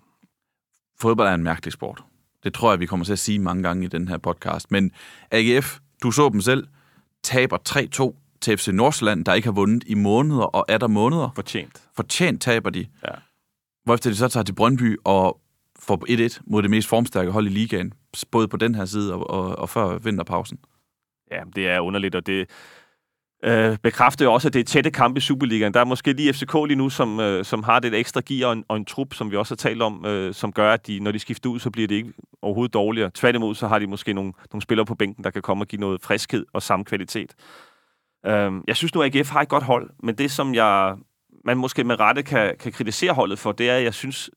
[1.00, 2.04] Fodbold er en mærkelig sport.
[2.44, 4.70] Det tror jeg, vi kommer til at sige mange gange i den her podcast.
[4.70, 4.90] Men
[5.30, 6.66] AGF, du så dem selv,
[7.22, 11.30] taber 3-2 til FC Nordsjælland, der ikke har vundet i måneder og er der måneder.
[11.34, 11.82] Fortjent.
[11.96, 12.86] Fortjent taber de.
[13.04, 13.14] Ja.
[13.84, 15.40] Hvorefter de så tager til Brøndby og
[15.78, 17.92] får 1-1 mod det mest formstærke hold i ligaen,
[18.30, 20.58] både på den her side og, og, og før vinterpausen.
[21.30, 22.50] Ja, det er underligt, og det...
[23.44, 25.74] øh, bekræfter jo også, at det er tætte kampe i Superligaen.
[25.74, 28.52] Der er måske lige FCK lige nu, som, øh, som har det ekstra gear og
[28.52, 31.00] en, og en trup, som vi også har talt om, øh, som gør, at de,
[31.00, 33.10] når de skifter ud, så bliver det ikke overhovedet dårligere.
[33.14, 35.80] Tværtimod, så har de måske nogle, nogle spillere på bænken, der kan komme og give
[35.80, 37.34] noget friskhed og samme kvalitet.
[38.26, 40.96] Øh, jeg synes nu, at AGF har et godt hold, men det, som jeg
[41.44, 44.30] man måske med rette kan, kan kritisere holdet for, det er, at jeg synes,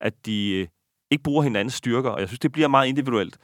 [0.00, 0.66] at de øh,
[1.12, 3.38] ikke bruger hinandens styrker, og jeg synes, det bliver meget individuelt.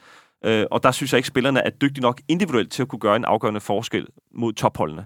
[0.45, 3.15] Øh, og der synes jeg ikke, spillerne er dygtige nok individuelt til at kunne gøre
[3.15, 5.05] en afgørende forskel mod topholdene.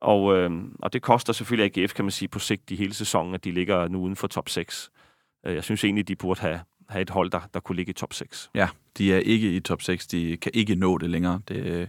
[0.00, 3.34] Og, øh, og det koster selvfølgelig AGF, kan man sige, på sigt i hele sæsonen,
[3.34, 4.90] at de ligger nu uden for top 6.
[5.46, 7.92] Øh, jeg synes egentlig, de burde have, have et hold, der, der kunne ligge i
[7.92, 8.50] top 6.
[8.54, 8.68] Ja,
[8.98, 10.06] de er ikke i top 6.
[10.06, 11.40] De kan ikke nå det længere.
[11.48, 11.86] Det, øh,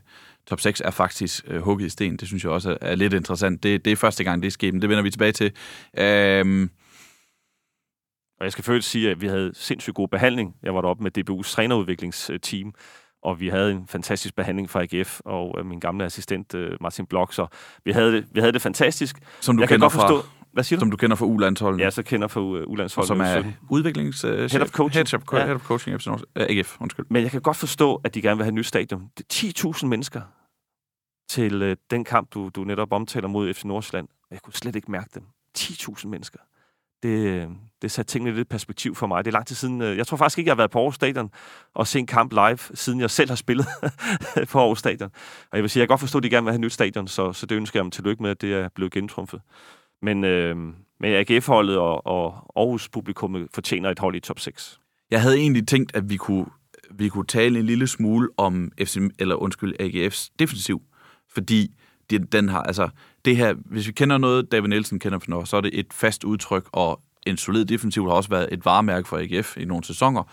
[0.48, 2.18] top 6 er faktisk øh, hugget i sten.
[2.18, 3.64] Det synes jeg også er, er lidt interessant.
[3.64, 5.52] Det, det er første gang, det er sket, men det vender vi tilbage til.
[5.98, 6.70] Øh,
[8.40, 10.56] og jeg skal først sige, at vi havde sindssygt god behandling.
[10.64, 12.74] Jeg var deroppe med DBU's trænerudviklingsteam,
[13.24, 17.06] og vi havde en fantastisk behandling fra AGF og øh, min gamle assistent øh, Martin
[17.06, 17.48] Blok, så
[17.86, 19.18] vi havde det, vi havde det fantastisk.
[19.42, 20.82] Som du jeg kender kan godt forstå, fra, Hvad siger du?
[20.82, 21.80] som du kender fra U-landsholdet.
[21.80, 23.08] Ja, så kender for uh, ulandsholdet.
[23.08, 23.58] som er 17.
[23.70, 24.26] udviklings...
[24.26, 25.08] Uh, Head of coaching.
[25.10, 25.46] Head of, Ja.
[25.46, 27.06] head of coaching, FC uh, AGF, undskyld.
[27.10, 29.10] Men jeg kan godt forstå, at de gerne vil have et nyt stadion.
[29.18, 30.22] Det er 10.000 mennesker
[31.30, 34.08] til øh, den kamp, du, du netop omtaler mod FC Nordsjælland.
[34.32, 35.24] Jeg kunne slet ikke mærke dem.
[35.58, 36.40] 10.000 mennesker.
[37.04, 37.48] Det,
[37.82, 39.26] det satte tingene lidt perspektiv for mig.
[39.26, 39.82] Det er lang tid siden.
[39.82, 41.32] Øh, jeg tror faktisk ikke, jeg har været på Aarhus Stadion
[41.74, 43.68] og set en kamp live, siden jeg selv har spillet
[44.52, 45.10] på Aarhus Stadion.
[45.52, 47.08] Og jeg vil sige, jeg kan godt forstå, at de gerne vil have nyt stadion,
[47.08, 49.42] så, så det ønsker jeg dem tillykke med, at det er blevet gentrumfet.
[50.02, 50.58] Men, øh,
[51.00, 52.26] men AGF-holdet og, og
[52.56, 54.80] Aarhus publikum fortjener et hold i top 6.
[55.12, 56.46] Jeg havde egentlig tænkt, at vi kunne,
[56.92, 60.82] vi kunne tale en lille smule om FC, eller undskyld, AGF's defensiv,
[61.34, 61.76] fordi
[62.32, 62.90] den har, altså,
[63.26, 65.94] det her, hvis vi kender noget, David Nielsen kender for noget, så er det et
[65.94, 69.84] fast udtryk, og en solid defensiv har også været et varemærke for AGF i nogle
[69.84, 70.24] sæsoner.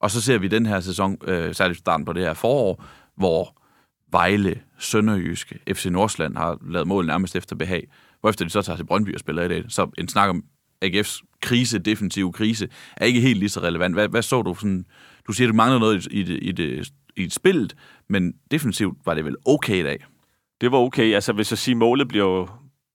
[0.00, 2.84] Og så ser vi den her sæson, øh, særligt starten på det her forår,
[3.16, 3.60] hvor
[4.12, 7.88] Vejle, Sønderjyske, FC Nordsjælland har lavet mål nærmest efter behag,
[8.20, 9.64] hvorefter de så tager til Brøndby og spiller i dag.
[9.68, 10.44] Så en snak om
[10.84, 13.94] AGF's krise, defensiv krise, er ikke helt lige så relevant.
[13.94, 14.84] Hvad, hvad så du sådan...
[15.26, 17.74] Du siger, du mangler noget i, i, det, i, det, i et spillet,
[18.08, 20.04] men defensivt var det vel okay i dag?
[20.60, 21.14] Det var okay.
[21.14, 22.48] Altså, hvis jeg siger, målet bliver jo,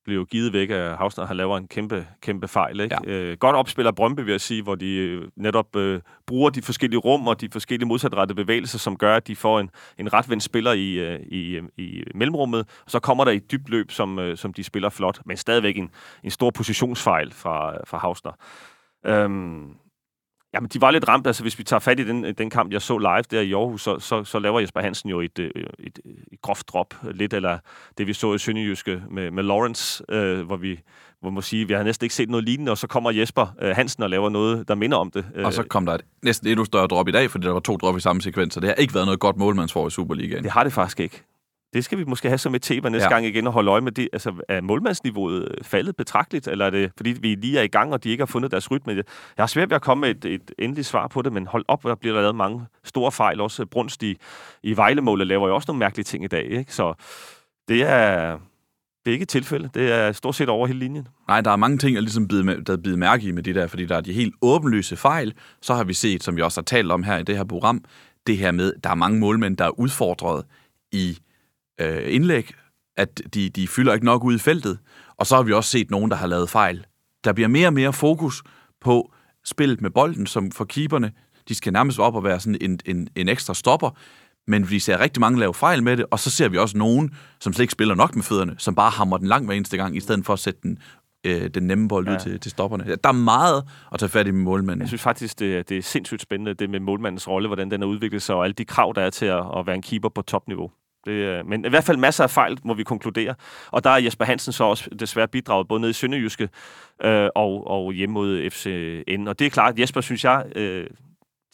[0.03, 2.79] bliver jo givet væk af Havsner, han laver en kæmpe, kæmpe fejl.
[2.79, 2.97] Ikke?
[3.07, 3.11] Ja.
[3.11, 6.99] Øh, godt opspiller Brøndby, vil jeg sige, hvor de øh, netop øh, bruger de forskellige
[6.99, 10.73] rum og de forskellige modsatrettede bevægelser, som gør, at de får en, en retvendt spiller
[10.73, 12.59] i, øh, i, øh, i mellemrummet.
[12.85, 15.77] Og så kommer der et dybt løb, som, øh, som de spiller flot, men stadigvæk
[15.77, 15.89] en,
[16.23, 18.31] en stor positionsfejl fra, fra Havsner.
[19.05, 19.75] Øhm,
[20.55, 21.27] Jamen, de var lidt ramt.
[21.27, 23.81] Altså, hvis vi tager fat i den, den kamp, jeg så live der i Aarhus,
[23.81, 25.99] så, så, så laver Jesper Hansen jo et, øh, et,
[26.31, 26.93] et groft drop.
[27.11, 27.57] Lidt eller
[27.97, 30.79] det, vi så i Sønderjyske med, med Lawrence, øh, hvor vi
[31.19, 33.55] hvor man må sige, vi har næsten ikke set noget lignende, og så kommer Jesper
[33.61, 35.25] øh, Hansen og laver noget, der minder om det.
[35.43, 37.77] Og så kom der et næsten endnu større drop i dag, fordi der var to
[37.77, 40.43] drop i samme sekvens, så det har ikke været noget godt målmandsfor i Superligaen.
[40.43, 41.23] Det har det faktisk ikke.
[41.75, 43.13] Det skal vi måske have som et tema næste Ja.
[43.13, 44.09] gang igen og holde øje med det.
[44.13, 48.03] Altså, er målmandsniveauet faldet betragteligt, eller er det fordi, vi lige er i gang, og
[48.03, 48.93] de ikke har fundet deres rytme?
[48.93, 49.03] Jeg
[49.39, 51.83] har svært ved at komme med et, et endeligt svar på det, men hold op,
[51.83, 53.41] der bliver der lavet mange store fejl.
[53.41, 54.17] Også Brunst i,
[54.63, 56.45] i Vejlemålet laver jo også nogle mærkelige ting i dag.
[56.51, 56.73] Ikke?
[56.73, 56.93] Så
[57.67, 58.31] det er,
[59.05, 59.69] det er ikke et tilfælde.
[59.73, 61.07] Det er stort set over hele linjen.
[61.27, 63.55] Nej, der er mange ting, jeg ligesom bider, med, der bider mærke i med det
[63.55, 65.33] der, fordi der er de helt åbenlyse fejl.
[65.61, 67.83] Så har vi set, som vi også har talt om her i det her program,
[68.27, 70.43] det her med, der er mange målmænd, der er udfordret
[70.91, 71.17] i
[71.81, 72.51] øh, indlæg,
[72.97, 74.77] at de, de fylder ikke nok ud i feltet.
[75.17, 76.85] Og så har vi også set nogen, der har lavet fejl.
[77.23, 78.43] Der bliver mere og mere fokus
[78.81, 79.13] på
[79.45, 81.11] spillet med bolden, som for keeperne,
[81.49, 83.89] de skal nærmest op og være sådan en, en, en ekstra stopper,
[84.47, 87.15] men vi ser rigtig mange lave fejl med det, og så ser vi også nogen,
[87.39, 89.97] som slet ikke spiller nok med fødderne, som bare hammer den langt hver eneste gang,
[89.97, 90.77] i stedet for at sætte den,
[91.25, 92.19] øh, den nemme bold ud Ja.
[92.19, 92.95] til, til stopperne.
[93.03, 93.63] Der er meget
[93.93, 94.81] at tage fat i med målmændene.
[94.83, 97.81] Jeg synes faktisk, det, er- det er sindssygt spændende, det med målmandens rolle, hvordan den
[97.81, 100.09] har udviklet sig, og alle de krav, der er til at, at være en keeper
[100.09, 100.71] på topniveau.
[101.05, 103.35] Det, øh, men i hvert fald masser af fejl, må vi konkludere.
[103.71, 106.49] Og der er Jesper Hansen så også desværre bidraget både nede i Sønderjyske
[107.03, 109.27] øh, og, og hjemme mod FCN.
[109.27, 110.87] Og det er klart, at Jesper, synes jeg, øh,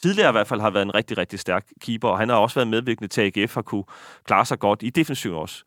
[0.02, 2.56] tidligere i hvert fald har været en rigtig, rigtig stærk keeper, og han har også
[2.56, 3.84] været medvirkende til, at AGF har kunne
[4.26, 5.64] klare sig godt i defensiven også.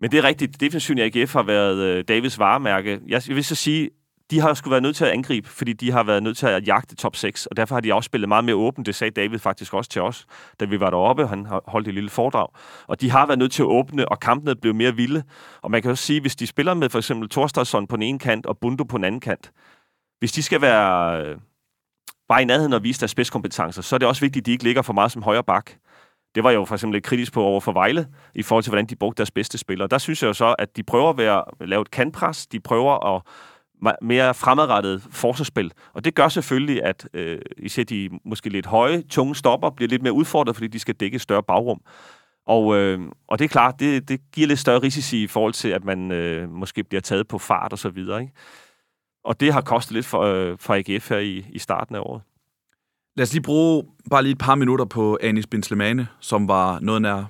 [0.00, 3.00] Men det er rigtigt, defensiven i AGF har været øh, Davids varemærke.
[3.08, 3.90] Jeg vil så sige,
[4.30, 6.66] de har skulle været nødt til at angribe, fordi de har været nødt til at
[6.66, 8.86] jagte top 6, og derfor har de også spillet meget mere åbent.
[8.86, 10.26] Det sagde David faktisk også til os,
[10.60, 11.26] da vi var deroppe.
[11.26, 12.48] Han holdt et lille foredrag.
[12.86, 15.22] Og de har været nødt til at åbne, og kampene blev mere vilde.
[15.62, 18.18] Og man kan også sige, hvis de spiller med for eksempel Thorstadsson på den ene
[18.18, 19.52] kant, og Bundo på den anden kant,
[20.18, 21.36] hvis de skal være øh,
[22.28, 24.64] bare i nærheden og vise deres spidskompetencer, så er det også vigtigt, at de ikke
[24.64, 25.70] ligger for meget som højre bak.
[26.34, 28.70] Det var jeg jo for eksempel lidt kritisk på over for Vejle, i forhold til,
[28.70, 29.88] hvordan de brugte deres bedste spillere.
[29.88, 33.16] Der synes jeg jo så, at de prøver at være, lave et kantpres, de prøver
[33.16, 33.22] at
[34.02, 35.72] mere fremadrettet forsvarsspil.
[35.92, 40.02] Og det gør selvfølgelig, at øh, især de måske lidt høje, tunge stopper bliver lidt
[40.02, 41.80] mere udfordret, fordi de skal dække et større bagrum.
[42.46, 45.68] Og, øh, og det er klart, det, det giver lidt større risici i forhold til,
[45.68, 48.20] at man øh, måske bliver taget på fart og så videre.
[48.20, 48.32] Ikke?
[49.24, 52.22] Og det har kostet lidt for, øh, for AGF her i, i starten af året.
[53.16, 57.02] Lad os lige bruge bare lige et par minutter på Anis Binslemane, som var noget
[57.02, 57.24] nær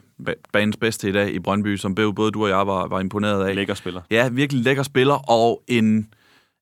[0.53, 3.55] banens bedste i dag i Brøndby, som både du og jeg var, var imponeret af.
[3.55, 4.01] Lækker spiller.
[4.11, 6.15] Ja, virkelig lækker spiller, og en,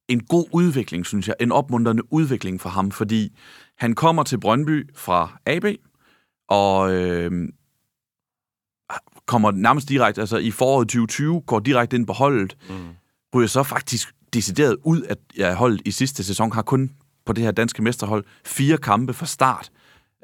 [0.09, 1.36] en god udvikling, synes jeg.
[1.40, 3.36] En opmuntrende udvikling for ham, fordi
[3.78, 5.64] han kommer til Brøndby fra AB,
[6.48, 7.48] og øh,
[9.26, 12.74] kommer nærmest direkte, altså i foråret 2020, går direkte ind på holdet, mm.
[13.34, 16.90] ryger så faktisk decideret ud af ja, holdet i sidste sæson, har kun
[17.26, 19.70] på det her danske mesterhold fire kampe fra start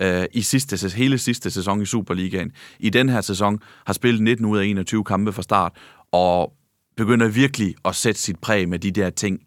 [0.03, 2.53] øh, i sidste, hele sidste sæson i Superligaen.
[2.79, 5.73] I den her sæson har spillet 19 ud af 21 kampe fra start,
[6.13, 6.53] og
[6.97, 9.41] begynder virkelig at sætte sit præg med de der ting,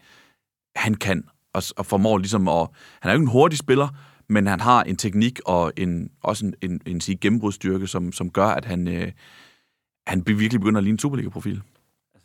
[0.75, 2.67] han kan, og, og formår ligesom at...
[3.01, 3.87] Han er jo ikke en hurtig spiller,
[4.29, 8.29] men han har en teknik og en, også en, en, en sige, gennembrudstyrke, som, som
[8.29, 9.11] gør, at han, øh,
[10.07, 11.61] han virkelig begynder at ligne en Superliga-profil.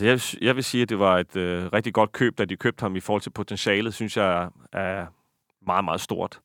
[0.01, 2.57] Altså, jeg, jeg vil sige, at det var et øh, rigtig godt køb, da de
[2.57, 5.07] købte ham i forhold til potentialet, synes jeg er
[5.67, 6.41] meget, meget stort.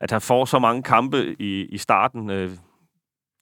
[0.00, 2.50] At han får så mange kampe i, i starten, øh,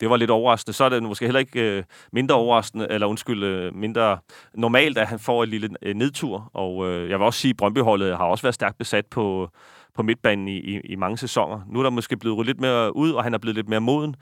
[0.00, 0.72] det var lidt overraskende.
[0.72, 4.18] Så er det måske heller ikke øh, mindre overraskende, eller undskyld, øh, mindre
[4.54, 6.50] normalt, at han får et lille øh, nedtur.
[6.54, 9.48] Og øh, jeg vil også sige, at Brøndbyholdet har også været stærkt besat på,
[9.94, 11.60] på midtbanen i, i, i mange sæsoner.
[11.68, 13.80] Nu er der måske blevet ryddet lidt mere ud, og han er blevet lidt mere
[13.80, 14.16] moden.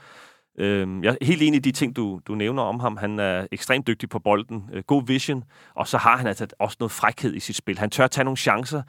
[0.58, 2.96] Øh, jeg er helt enig i de ting, du, du nævner om ham.
[2.96, 5.44] Han er ekstremt dygtig på bolden, øh, god vision,
[5.74, 7.78] og så har han altså også noget frækhed i sit spil.
[7.78, 8.82] Han tør tage nogle chancer,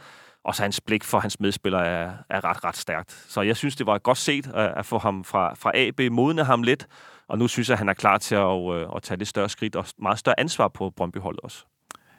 [0.44, 3.26] og så hans blik for hans medspillere er, er ret, ret stærkt.
[3.28, 6.44] Så jeg synes, det var godt set at, at få ham fra, fra AB, modne
[6.44, 6.88] ham lidt,
[7.28, 9.50] og nu synes jeg, at han er klar til at, øh, at tage det større
[9.50, 11.66] skridt og meget større ansvar på Brøndby-holdet også.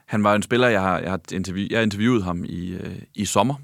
[0.05, 3.25] Han var en spiller, jeg har, jeg har interview, jeg interviewet ham i, øh, i
[3.25, 3.55] sommer,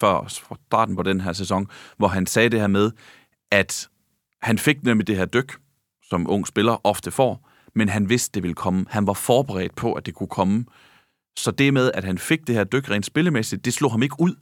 [0.00, 0.24] før
[0.66, 2.90] starten på den her sæson, hvor han sagde det her med,
[3.50, 3.88] at
[4.42, 5.58] han fik nemlig det her dyk,
[6.02, 8.86] som ung spiller ofte får, men han vidste, det ville komme.
[8.88, 10.64] Han var forberedt på, at det kunne komme.
[11.38, 14.16] Så det med, at han fik det her dyk rent spillemæssigt, det slog ham ikke
[14.18, 14.34] ud.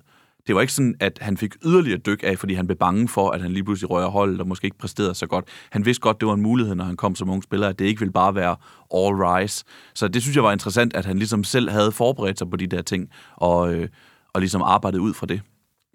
[0.47, 3.31] Det var ikke sådan, at han fik yderligere dyk af, fordi han blev bange for,
[3.31, 5.45] at han lige pludselig rører hold og måske ikke præsterede så godt.
[5.71, 7.85] Han vidste godt, det var en mulighed, når han kom som ung spiller, at det
[7.85, 8.57] ikke ville bare være
[8.95, 9.65] all rise.
[9.95, 12.67] Så det synes jeg var interessant, at han ligesom selv havde forberedt sig på de
[12.67, 13.89] der ting, og, øh,
[14.33, 15.41] og ligesom arbejdet ud fra det.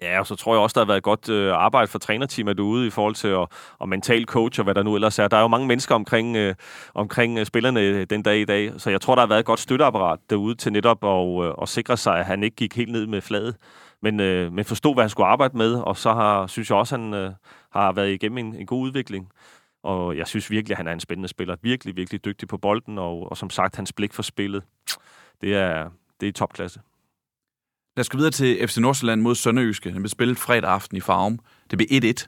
[0.02, 2.88] Ja, og så tror jeg også, der har været godt øh, arbejde for trænerteamet derude
[2.88, 3.48] i forhold til at,
[3.82, 5.28] at mental coach og hvad der nu ellers er.
[5.28, 6.56] Der er jo mange mennesker omkring, øh,
[6.94, 9.46] omkring øh, spillerne øh, den dag i dag, så jeg tror, der har været et
[9.46, 12.92] godt støtteapparat derude til netop at, øh, at sikre sig, at han ikke gik helt
[12.92, 13.56] ned med fladet,
[14.02, 16.98] men, øh, men forstod, hvad han skulle arbejde med, og så har, synes jeg også,
[16.98, 17.32] han øh,
[17.72, 19.30] har været igennem en, en god udvikling.
[19.84, 21.56] Og jeg synes virkelig, at han er en spændende spiller.
[21.62, 24.64] Virkelig, virkelig dygtig på bolden, og, og som sagt, hans blik for spillet,
[25.42, 25.90] det er,
[26.22, 26.80] det er topklasse.
[27.98, 29.90] Lad os gå videre til FC Nordsjælland mod Sønderjyske.
[29.90, 31.40] Den blev spillet fredag aften i Farum.
[31.72, 32.28] Det blev 1-1.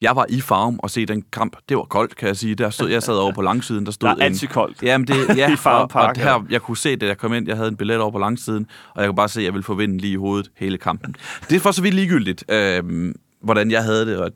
[0.00, 1.56] Jeg var i Farum og se den kamp.
[1.68, 2.54] Det var koldt, kan jeg sige.
[2.54, 3.86] Der stod, jeg sad over på langsiden.
[3.86, 4.82] Der stod der er altid koldt.
[4.82, 7.34] Jamen det, ja, I Farum Park, og, og her, jeg kunne se det, jeg kom
[7.34, 7.48] ind.
[7.48, 9.62] Jeg havde en billet over på langsiden, og jeg kunne bare se, at jeg ville
[9.62, 11.14] få vinden lige i hovedet hele kampen.
[11.48, 14.30] Det er for så vidt ligegyldigt, øh, hvordan jeg havde det, og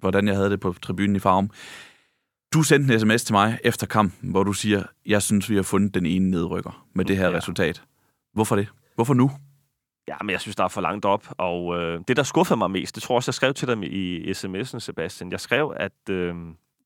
[0.00, 1.50] hvordan jeg havde det på tribunen i Farum.
[2.54, 5.62] Du sendte en sms til mig efter kampen, hvor du siger, jeg synes, vi har
[5.62, 7.36] fundet den ene nedrykker med det her ja.
[7.36, 7.82] resultat.
[8.34, 8.68] Hvorfor det?
[8.94, 9.30] Hvorfor nu?
[10.08, 11.26] Ja, men jeg synes, der er for langt op.
[11.38, 13.92] Og øh, det, der skuffede mig mest, det tror jeg også, jeg skrev til dig
[13.92, 15.30] i sms'en, Sebastian.
[15.30, 16.34] Jeg skrev, at øh,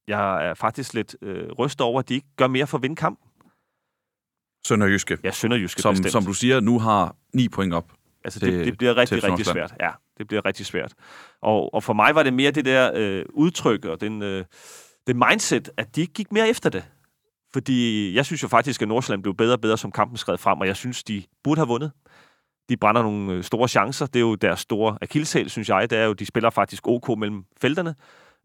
[0.09, 2.97] jeg er faktisk lidt øh, rystet over, at de ikke gør mere for at vinde
[2.97, 3.31] kampen.
[4.67, 5.19] Sønderjyske.
[5.25, 7.93] Ja, Sønderjyske som, som du siger, nu har ni point op.
[8.25, 9.75] Altså, det, det bliver rigtig, rigtig svært.
[9.81, 10.95] Ja, det bliver rigtig svært.
[11.43, 14.45] Og, og for mig var det mere det der øh, udtryk og den, øh,
[15.07, 16.85] det mindset, at de ikke gik mere efter det.
[17.53, 20.61] Fordi jeg synes jo faktisk, at Nordsjælland blev bedre og bedre, som kampen skred frem,
[20.61, 21.93] og jeg synes, de burde have vundet
[22.69, 24.07] de brænder nogle øh, store chancer.
[24.07, 25.91] Det er jo deres store akilleshæl, synes jeg.
[25.91, 27.95] Det er jo, de spiller faktisk OK mellem felterne.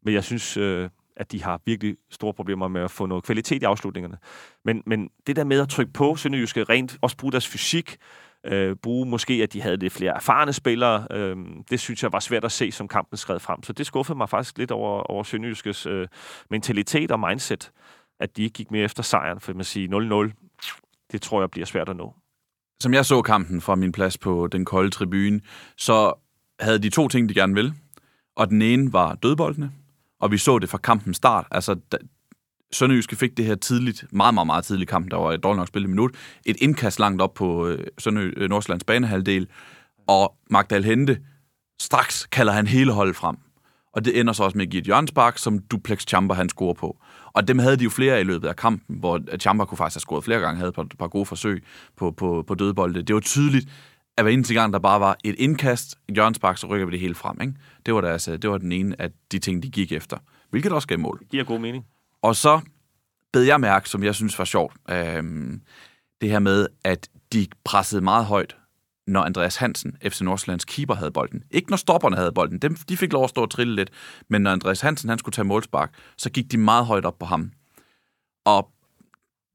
[0.03, 3.61] Men jeg synes, øh, at de har virkelig store problemer med at få noget kvalitet
[3.61, 4.17] i afslutningerne.
[4.65, 7.97] Men, men det der med at trykke på Sønderjyske rent, også bruge deres fysik,
[8.45, 11.37] øh, bruge måske, at de havde lidt flere erfarne spillere, øh,
[11.69, 13.63] det synes jeg var svært at se, som kampen skred frem.
[13.63, 16.07] Så det skuffede mig faktisk lidt over, over Sønderjyskes øh,
[16.49, 17.71] mentalitet og mindset,
[18.19, 21.65] at de ikke gik mere efter sejren, for man siger 0-0, det tror jeg bliver
[21.65, 22.13] svært at nå
[22.81, 25.41] som jeg så kampen fra min plads på den kolde tribune,
[25.77, 26.13] så
[26.59, 27.73] havde de to ting, de gerne ville.
[28.35, 29.71] Og den ene var dødboldene,
[30.19, 31.47] og vi så det fra kampen start.
[31.51, 31.97] Altså, da,
[32.73, 35.67] Sønderjyske fik det her tidligt, meget, meget, meget tidligt kamp, der var et dårligt nok
[35.67, 36.11] spillet minut,
[36.45, 39.47] et indkast langt op på øh, Sønderjy, øh, Nordsjællands banehalvdel,
[40.07, 41.19] og Magdal Hente,
[41.81, 43.37] straks kalder han hele holdet frem.
[43.93, 46.73] Og det ender så også med at give et hjørnspark, som Duplex Chamber han scorer
[46.73, 46.97] på.
[47.33, 50.01] Og dem havde de jo flere i løbet af kampen, hvor Chamber kunne faktisk have
[50.01, 51.63] scoret flere gange, havde et par, par gode forsøg
[51.97, 53.01] på, på, på dødbolde.
[53.01, 53.69] Det var tydeligt,
[54.17, 56.99] at hver eneste gang, der bare var et indkast, et hjørnspark, så rykker vi det
[56.99, 57.41] hele frem.
[57.41, 57.53] Ikke?
[57.85, 60.17] Det, var deres, det var den ene af de ting, de gik efter.
[60.49, 61.19] Hvilket også gav mål.
[61.19, 61.85] Det giver god mening.
[62.21, 62.61] Og så
[63.33, 64.73] bed jeg mærke, som jeg synes var sjovt.
[64.89, 65.61] Øhm,
[66.21, 68.55] det her med, at de pressede meget højt,
[69.07, 71.43] når Andreas Hansen, FC Nordsjællands keeper, havde bolden.
[71.51, 72.59] Ikke når stopperne havde bolden.
[72.59, 73.89] Dem, de fik lov at stå og trille lidt.
[74.29, 77.25] Men når Andreas Hansen han skulle tage målspark, så gik de meget højt op på
[77.25, 77.51] ham.
[78.45, 78.71] Og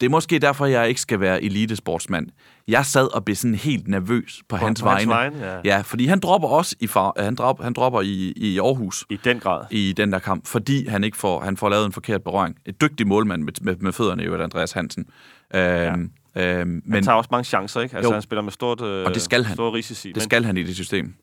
[0.00, 2.26] det er måske derfor, jeg ikke skal være elitesportsmand.
[2.68, 5.36] Jeg sad og blev sådan helt nervøs på, på hans på hans vegne.
[5.38, 5.60] vegne, ja.
[5.64, 9.18] Ja, fordi han dropper også i, far, han, drop, han dropper i, i Aarhus I
[9.24, 9.64] den grad.
[9.70, 12.56] i den der kamp, fordi han ikke får, han får lavet en forkert berøring.
[12.66, 15.06] Et dygtig målmand med, med, med fødderne, jo, Andreas Hansen.
[15.54, 17.96] Øhm, øhm, Men, men han tager også mange chancer, ikke?
[17.96, 18.12] Altså, Jo.
[18.12, 19.54] han spiller med stort, øh, Og det skal han.
[19.54, 20.12] store risici.
[20.12, 21.14] det skal han i det system.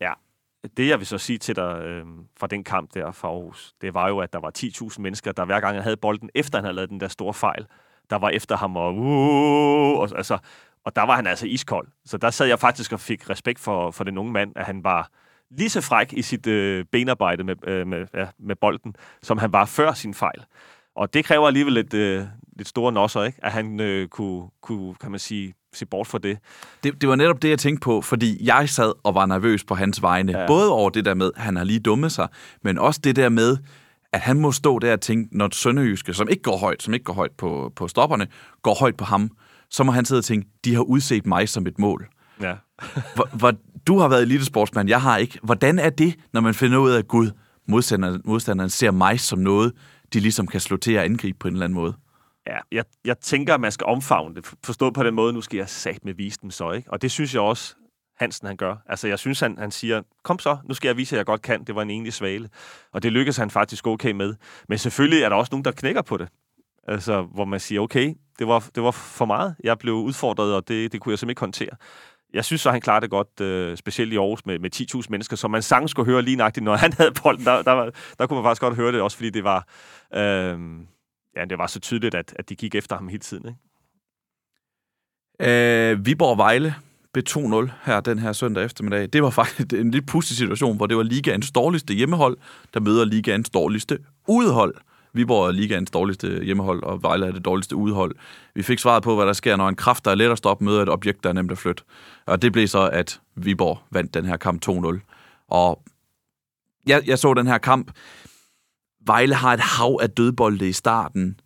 [0.77, 2.05] det, jeg vil så sige til dig øh,
[2.39, 5.45] fra den kamp der fra Aarhus, det var jo, at der var 10.000 mennesker, der
[5.45, 7.65] hver gang han havde bolden, efter han havde lavet den der store fejl,
[8.09, 10.37] der var efter ham og, uh, og altså,
[10.85, 11.87] og der var han altså iskold.
[12.05, 14.83] Så der sad jeg faktisk og fik respekt for, for den unge mand, at han
[14.83, 15.09] var
[15.51, 19.53] lige så fræk i sit øh, benarbejde med, øh, med, ja, med bolden, som han
[19.53, 20.43] var før sin fejl.
[20.95, 22.23] Og det kræver alligevel lidt, øh,
[22.57, 23.39] lidt store nosser, ikke?
[23.43, 26.37] at han øh, kunne, kunne, kan man sige, se bort fra det.
[26.83, 29.75] Det, det var netop det, jeg tænkte på, fordi jeg sad og var nervøs på
[29.75, 30.39] hans vegne.
[30.39, 30.47] Ja.
[30.47, 32.27] Både over det der med, at han har lige dummet sig,
[32.63, 33.57] men også det der med,
[34.13, 37.03] at han må stå der og tænke, når Sønderjyske, som ikke går højt, som ikke
[37.03, 38.27] går højt på, på stopperne,
[38.61, 39.29] går højt på ham,
[39.69, 42.07] så må han sidde og tænke, de har udset mig som et mål.
[42.41, 42.53] Ja.
[43.15, 43.53] Hvor, hvor,
[43.87, 45.39] du har været elitesportsmand, jeg har ikke.
[45.43, 47.31] Hvordan er det, når man finder ud af, at Gud,
[47.67, 49.71] modstanderen, modstanderen ser mig som noget,
[50.13, 51.93] de ligesom kan slå til at angribe på en eller anden måde?
[52.47, 54.53] Ja, jeg, jeg tænker, at man skal omfavne det.
[54.63, 56.91] Forstået på den måde, nu skal jeg sat med vise dem så, ikke?
[56.91, 57.75] Og det synes jeg også,
[58.17, 58.75] Hansen han gør.
[58.89, 61.41] Altså, jeg synes, han, han siger, kom så, nu skal jeg vise, at jeg godt
[61.41, 61.63] kan.
[61.63, 62.49] Det var en enlig svale.
[62.91, 64.35] Og det lykkes han faktisk okay med.
[64.69, 66.27] Men selvfølgelig er der også nogen, der knækker på det.
[66.87, 69.55] Altså, hvor man siger, okay, det var, det var for meget.
[69.63, 71.75] Jeg blev udfordret, og det, det kunne jeg simpelthen ikke håndtere.
[72.33, 75.35] Jeg synes så, han klarede det godt, øh, specielt i Aarhus med, med 10.000 mennesker,
[75.35, 77.45] som man sang skulle høre lige nøjagtigt, når han havde bolden.
[77.45, 79.67] Der, der, var, der kunne man faktisk godt høre det, også fordi det var,
[80.13, 80.59] øh,
[81.35, 83.47] ja, det var så tydeligt, at, at de gik efter ham hele tiden.
[83.47, 83.59] Ikke?
[85.41, 86.75] Øh, Viborg Vejle
[87.13, 89.09] blev 2-0 her den her søndag eftermiddag.
[89.13, 92.37] Det var faktisk en lidt pudsig situation, hvor det var ligaens dårligste hjemmehold,
[92.73, 94.75] der møder ligaens dårligste udhold.
[95.13, 98.15] Viborg er ligaens dårligste hjemmehold, og Vejle er det dårligste udhold.
[98.55, 100.65] Vi fik svaret på, hvad der sker, når en kraft, der er let at stoppe,
[100.65, 101.83] møder et objekt, der er nemt at flytte.
[102.25, 105.45] Og det blev så, at Viborg vandt den her kamp 2-0.
[105.47, 105.83] Og
[106.87, 107.91] jeg, jeg så den her kamp.
[109.05, 111.39] Vejle har et hav af dødbolde i starten.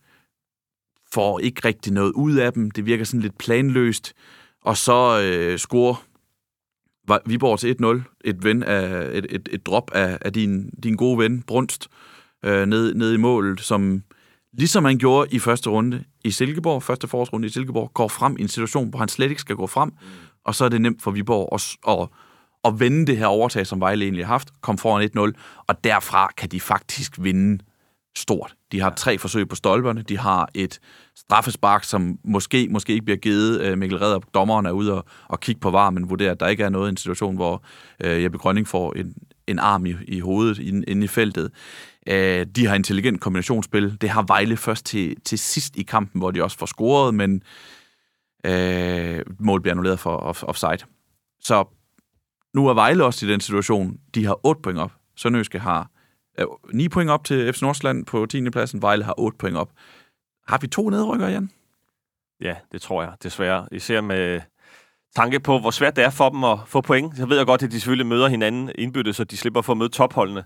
[1.13, 2.71] Får ikke rigtig noget ud af dem.
[2.71, 4.13] Det virker sådan lidt planløst.
[4.61, 6.03] Og så øh, scorer
[7.25, 8.19] Viborg til 1-0.
[8.25, 12.16] Et, ven af, et, et, et drop af, af din, din gode ven, Brunst, øh,
[12.43, 14.03] ned, ned i målet, som
[14.53, 18.41] ligesom han gjorde i første runde i Silkeborg, første forårsrunde i Silkeborg, går frem i
[18.41, 19.91] en situation, hvor han slet ikke skal gå frem,
[20.45, 22.07] og så er det nemt for Viborg at, at,
[22.63, 26.31] at vende det her overtag, som Vejle egentlig har haft, kom foran 1-0, og derfra
[26.37, 27.63] kan de faktisk vinde
[28.17, 28.55] stort.
[28.71, 30.79] De har tre forsøg på stolperne, de har et
[31.15, 33.61] straffespark, som måske, måske ikke bliver givet.
[33.61, 36.47] Øh, Mikkel Redder, dommeren, er ude og, og kigge på var, men vurderer, at der
[36.47, 37.63] ikke er noget i en situation, hvor
[38.03, 39.13] øh, Jeppe Grønning får en,
[39.47, 41.51] en arm i, i hovedet inde, inde i feltet.
[42.07, 44.01] Øh, de har intelligent kombinationsspil.
[44.01, 47.43] Det har Vejle først til, til sidst i kampen, hvor de også får scoret, men
[48.45, 50.89] øh, målet bliver annulleret for off, offside.
[51.39, 51.65] Så
[52.53, 53.97] nu er Vejle også i den situation.
[54.15, 54.91] De har 8 point op.
[55.15, 55.89] Sønderjyske har
[56.39, 58.49] øh, 9 point op til FC Nordsjælland på 10.
[58.49, 58.81] pladsen.
[58.81, 59.71] Vejle har 8 point op.
[60.47, 61.51] Har vi to nedrykker, Jan?
[62.41, 63.67] Ja, det tror jeg, desværre.
[63.71, 64.41] Især med
[65.17, 67.17] tanke på, hvor svært det er for dem at få point.
[67.17, 69.77] Så ved jeg godt, at de selvfølgelig møder hinanden indbyttet, så de slipper for at
[69.77, 70.43] møde topholdene.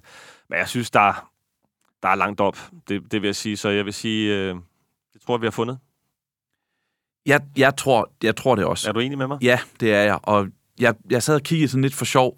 [0.50, 1.30] Men jeg synes, der,
[2.04, 2.58] der er langt op,
[2.88, 3.58] det, det vil jeg sige.
[3.58, 4.56] Så jeg vil sige, øh,
[5.14, 5.78] det tror jeg, vi har fundet.
[7.26, 8.90] Jeg, jeg, tror, jeg tror det også.
[8.90, 9.38] Er du enig med mig?
[9.42, 10.20] Ja, det er jeg.
[10.24, 10.48] Og
[10.80, 12.38] jeg, jeg sad og kiggede sådan lidt for sjov.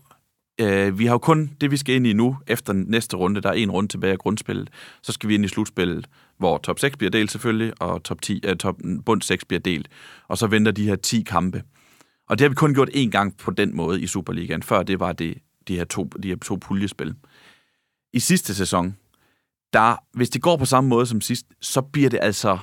[0.62, 3.42] Øh, vi har jo kun det, vi skal ind i nu, efter næste runde.
[3.42, 4.70] Der er en runde tilbage af grundspillet.
[5.02, 6.08] Så skal vi ind i slutspillet,
[6.38, 8.76] hvor top 6 bliver delt selvfølgelig, og top 10, øh, top,
[9.06, 9.88] bund 6 bliver delt.
[10.28, 11.64] Og så venter de her 10 kampe.
[12.34, 14.64] Og det har vi kun gjort én gang på den måde i Superligaen.
[14.64, 17.16] Før det var det, de her to, de her to puljespil.
[18.14, 18.98] I sidste sæson,
[19.74, 22.58] der, hvis det går på samme måde som sidst, så bliver det altså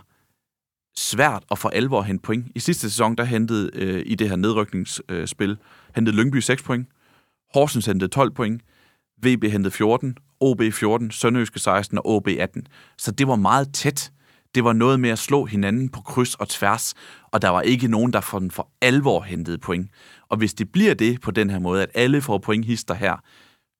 [0.97, 2.47] svært at for alvor hente point.
[2.55, 5.57] I sidste sæson, der hentede øh, i det her nedrykningsspil, øh,
[5.95, 6.89] hentede Lyngby 6 point,
[7.55, 8.63] Horsens hentede 12 point,
[9.23, 12.67] VB hentede 14, OB 14, Sønderjyske 16 og OB 18.
[12.99, 14.13] Så det var meget tæt.
[14.55, 16.95] Det var noget med at slå hinanden på kryds og tværs,
[17.33, 19.91] og der var ikke nogen, der for den for alvor hentede point.
[20.29, 23.17] Og hvis det bliver det på den her måde, at alle får point hister her,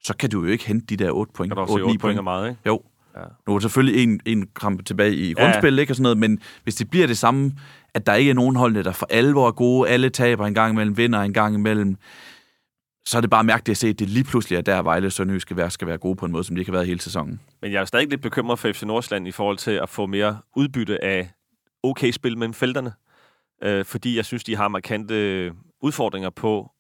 [0.03, 1.51] så kan du jo ikke hente de der 8 point.
[1.51, 2.61] Kan du også se 8-9 8 point er meget, ikke?
[2.67, 2.83] Jo.
[3.17, 3.21] Ja.
[3.47, 5.81] Nu er der selvfølgelig en, en kamp tilbage i grundspil, ja.
[5.81, 7.53] ikke, og sådan noget, men hvis det bliver det samme,
[7.95, 10.73] at der ikke er nogen holdene, der for alvor er gode, alle taber en gang
[10.73, 11.97] imellem, vinder en gang imellem,
[13.11, 15.13] så er det bare mærkeligt at se, at det lige pludselig er der, Vejle og
[15.13, 17.01] Sønderjysk skal være, skal være gode på en måde, som de ikke har været hele
[17.01, 17.41] sæsonen.
[17.63, 20.39] Men jeg er stadig lidt bekymret for FC Nordsjælland i forhold til at få mere
[20.57, 21.31] udbytte af
[21.83, 22.93] okay spil mellem felterne,
[23.63, 26.71] øh, fordi jeg synes, de har markante øh, udfordringer på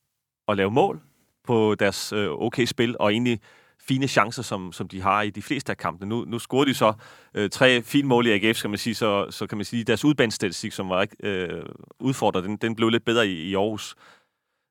[0.48, 1.00] at lave mål
[1.44, 3.40] på deres øh, okay spil, og egentlig
[3.80, 6.08] fine chancer, som, som de har i de fleste af kampene.
[6.08, 6.92] Nu, nu scorede de så
[7.34, 10.04] øh, tre fine mål i AGF, skal man sige, så, så kan man sige, deres
[10.04, 11.62] udbanestatistik, som var ikke øh,
[12.00, 13.94] udfordret, den, den blev lidt bedre i, i Aarhus.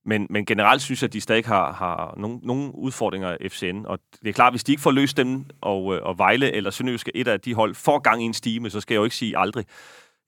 [0.10, 3.86] Men, men generelt synes jeg, at de stadig har, har nogle, nogle udfordringer i FCN,
[3.86, 6.72] og det er klart, hvis de ikke får løst dem, og, øh, og Vejle eller
[6.72, 9.16] Sønderjyske, et af de hold, får gang i en stime, så skal jeg jo ikke
[9.16, 9.66] sige aldrig,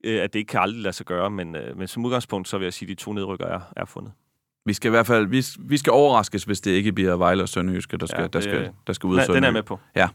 [0.03, 2.57] øh, at det ikke kan aldrig lade sig gøre, men, øh, men som udgangspunkt, så
[2.57, 4.11] vil jeg sige, at de to nedrykker er, er fundet.
[4.65, 7.49] Vi skal i hvert fald vi, vi skal overraskes, hvis det ikke bliver Vejle og
[7.49, 9.79] Sønderjyske, der skal, ja, det, der skal, der skal ud af Den er med på.
[9.95, 10.07] Ja.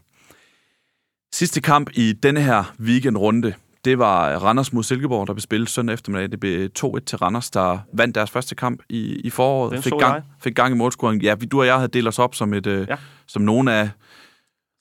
[1.33, 3.53] Sidste kamp i denne her weekendrunde,
[3.87, 6.31] det var Randers mod Silkeborg, der blev spillet søndag eftermiddag.
[6.31, 9.71] Det blev 2-1 til Randers, der vandt deres første kamp i, i foråret.
[9.71, 10.23] Den fik gang, jeg.
[10.43, 11.21] fik gang i målscoring.
[11.23, 12.95] Ja, vi, du og jeg havde delt os op som, et, øh, Ja.
[13.27, 13.89] som nogle af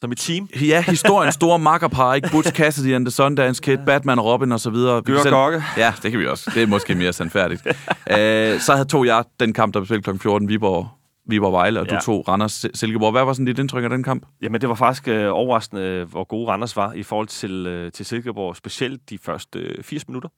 [0.02, 0.48] Som et team.
[0.61, 2.28] ja, historiens store makkerpar, ikke?
[2.32, 5.02] Butch Cassidy and the Sundance Kid, Batman og Robin og så videre.
[5.07, 5.62] Vi Gør selv- Gokke.
[5.76, 6.50] Ja, det kan vi også.
[6.54, 7.66] Det er måske mere sandfærdigt.
[8.18, 10.22] øh, så havde tog jeg den kamp, der blev spillet kl.
[10.22, 10.88] 14, Viborg,
[11.29, 12.01] Viborg Vejle, og du Ja.
[12.01, 13.12] tog Randers Silkeborg.
[13.12, 14.27] Hvad var sådan dit indtryk af den kamp?
[14.43, 17.93] Jamen, det var faktisk øh, overraskende, øh, hvor gode Randers var i forhold til, øh,
[17.93, 20.29] til Silkeborg, specielt de første øh, 80 minutter.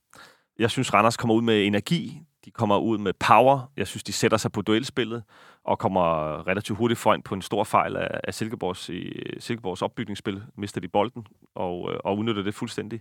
[0.58, 4.12] Jeg synes, Randers kommer ud med energi, de kommer ud med power, jeg synes, de
[4.12, 5.22] sætter sig på duelspillet,
[5.64, 6.02] og kommer
[6.46, 10.42] relativt hurtigt foran på en stor fejl af, af Silkeborgs, i, Silkeborgs opbygningsspil.
[10.58, 13.00] Mister de bolden, og, øh, og udnytter det fuldstændig.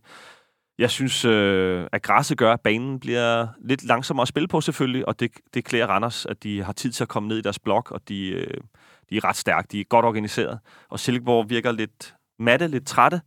[0.77, 5.07] Jeg synes, øh, at græsset gør, at banen bliver lidt langsommere at spille på selvfølgelig,
[5.07, 7.59] og det, det klæder Randers, at de har tid til at komme ned i deres
[7.59, 8.61] blok, og de, øh,
[9.09, 10.59] de er ret stærke, de er godt organiseret.
[10.89, 13.21] Og Silkeborg virker lidt matte, lidt trætte.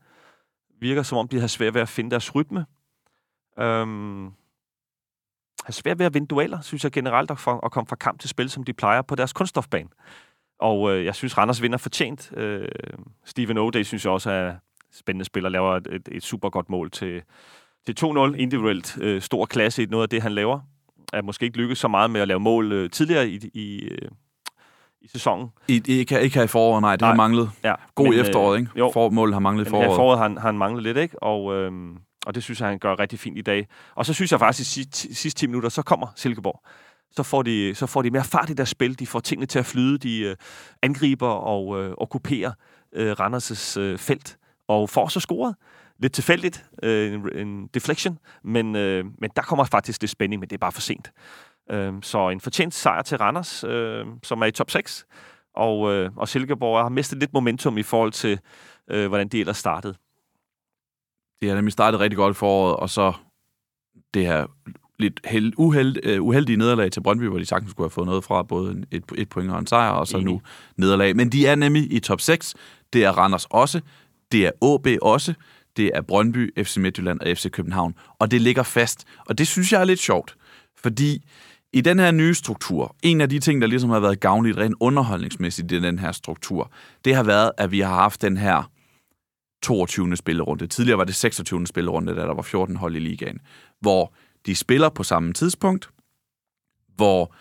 [0.81, 2.67] Virker som om, de har svært ved at finde deres rytme.
[3.59, 4.25] Øhm,
[5.65, 8.21] har svært ved at vinde dueller, synes jeg generelt, at, for, at komme fra kamp
[8.21, 9.89] til spil, som de plejer på deres kunststofbane.
[10.59, 12.33] Og øh, jeg synes, Randers vinder fortjent.
[12.37, 12.69] Øh,
[13.25, 14.55] Steven O'Day synes jeg også er
[14.93, 17.23] spændende spiller, laver et, et, super godt mål til,
[17.87, 18.35] til 2-0.
[18.35, 20.61] Individuelt øh, stor klasse i noget af det, han laver.
[21.13, 24.09] Er måske ikke lykkedes så meget med at lave mål øh, tidligere i, i, øh,
[25.03, 25.49] i sæsonen.
[25.69, 26.93] I, ikke, ikke her i foråret, nej.
[26.93, 27.11] Det Nej.
[27.11, 27.51] har manglet.
[27.65, 28.71] Ja, God men, i efteråret, ikke?
[28.77, 29.99] Jo, For, målet har manglet i men her i foråret.
[29.99, 31.23] foråret har han, har han manglet lidt, ikke?
[31.23, 33.69] Og, øhm, og det synes jeg, han gør rigtig fint i dag.
[33.95, 36.63] Og så synes jeg faktisk, at i sidste, sidste 10 minutter, så kommer Silkeborg.
[37.13, 38.99] Så får, de, så får de mere fart i deres spil.
[38.99, 39.99] De får tingene til at flyde.
[39.99, 40.37] De øh,
[40.83, 42.53] angriber og øh, okkuperer
[42.93, 44.37] øh, Randers' øh, felt.
[44.71, 45.55] Og får så scoret.
[45.99, 46.65] Lidt tilfældigt.
[46.83, 48.19] Øh, en, en deflection.
[48.45, 51.13] Men, øh, men der kommer faktisk lidt spænding, men det er bare for sent.
[51.71, 55.07] Øh, så en fortjent sejr til Randers, øh, som er i top 6.
[55.55, 58.41] Og, øh, og Silkeborg har mistet lidt momentum i forhold til,
[58.91, 59.95] øh, hvordan de ellers startede.
[61.41, 63.13] Det har nemlig startet rigtig godt i foråret, og så
[64.15, 64.47] det her
[64.99, 68.25] lidt held, uheld, uh, uheldige nederlag til Brøndby, hvor de sagtens skulle have fået noget
[68.25, 70.33] fra, både et, et point og en sejr, og så Enig.
[70.33, 70.41] nu
[70.77, 71.17] nederlag.
[71.17, 72.55] Men de er nemlig i top 6.
[72.93, 73.81] Det er Randers også.
[74.33, 75.35] Det er AB også.
[75.77, 77.95] Det er Brøndby, FC Midtjylland og FC København.
[78.19, 79.05] Og det ligger fast.
[79.27, 80.37] Og det synes jeg er lidt sjovt,
[80.77, 81.25] fordi
[81.73, 84.77] i den her nye struktur, en af de ting, der ligesom har været gavnligt rent
[84.81, 86.73] underholdningsmæssigt i den her struktur,
[87.05, 88.71] det har været, at vi har haft den her
[89.63, 90.17] 22.
[90.17, 90.67] spillerunde.
[90.67, 91.67] Tidligere var det 26.
[91.67, 93.41] spillerunde, da der var 14 hold i ligaen,
[93.81, 94.15] hvor
[94.47, 95.89] de spiller på samme tidspunkt,
[96.97, 97.35] hvor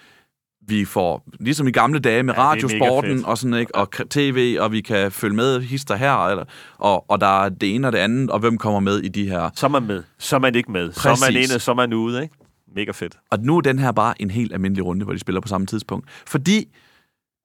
[0.69, 3.75] vi får, ligesom i gamle dage med Ja, radiosporten og sådan, ikke?
[3.75, 6.45] og tv, og vi kan følge med hister her, eller,
[6.77, 9.29] og, og der er det ene og det andet, og hvem kommer med i de
[9.29, 9.49] her.
[9.55, 10.03] Så er man med.
[10.19, 10.91] Så er man ikke med.
[10.91, 11.51] Så er man Præcis.
[11.51, 12.21] inde, så er man ude.
[12.21, 12.35] Ikke?
[12.75, 13.17] Mega fedt.
[13.31, 15.67] Og nu er den her bare en helt almindelig runde, hvor de spiller på samme
[15.67, 16.09] tidspunkt.
[16.27, 16.65] Fordi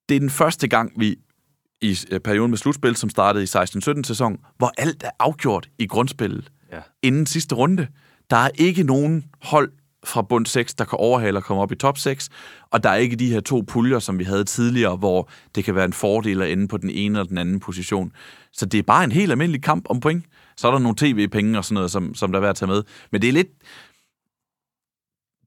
[0.08, 1.16] det er den første gang, vi
[1.80, 5.86] i øh, perioden med slutspil, som startede i 16-17 sæson, hvor alt er afgjort i
[5.86, 6.78] grundspillet Ja.
[7.02, 7.86] inden sidste runde.
[8.30, 9.72] Der er ikke nogen hold
[10.04, 12.30] fra bund 6, der kan overhale og komme op i top 6,
[12.70, 15.74] og der er ikke de her to puljer, som vi havde tidligere, hvor det kan
[15.74, 18.12] være en fordel at ende på den ene eller den anden position.
[18.52, 20.24] Så det er bare en helt almindelig kamp om point.
[20.56, 22.68] Så er der nogle tv-penge og sådan noget, som, som der er værd at tage
[22.70, 22.82] med.
[23.12, 23.48] Men det er lidt...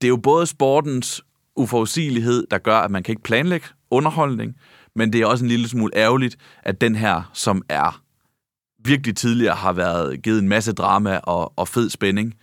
[0.01, 1.21] Det er jo både sportens
[1.55, 4.55] uforudsigelighed, der gør, at man kan ikke planlægge underholdning,
[4.95, 8.01] men det er også en lille smule ærgerligt, at den her, som er
[8.83, 12.33] virkelig tidligere har været givet en masse drama og, og fed spænding,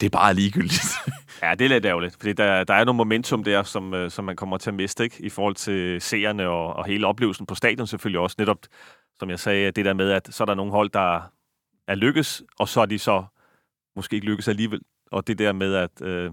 [0.00, 0.86] det er bare ligegyldigt.
[1.42, 4.24] Ja, det er lidt ærgerligt, fordi der, der er noget momentum der, som, øh, som
[4.24, 5.16] man kommer til at miste, ikke?
[5.20, 8.36] i forhold til seerne og, og hele oplevelsen på stadion selvfølgelig også.
[8.38, 8.58] Netop,
[9.18, 11.20] som jeg sagde, det der med, at så er der nogle hold, der
[11.88, 13.24] er lykkes, og så er de så
[13.96, 14.80] måske ikke lykkes alligevel.
[15.12, 16.30] Og det der med, at, øh,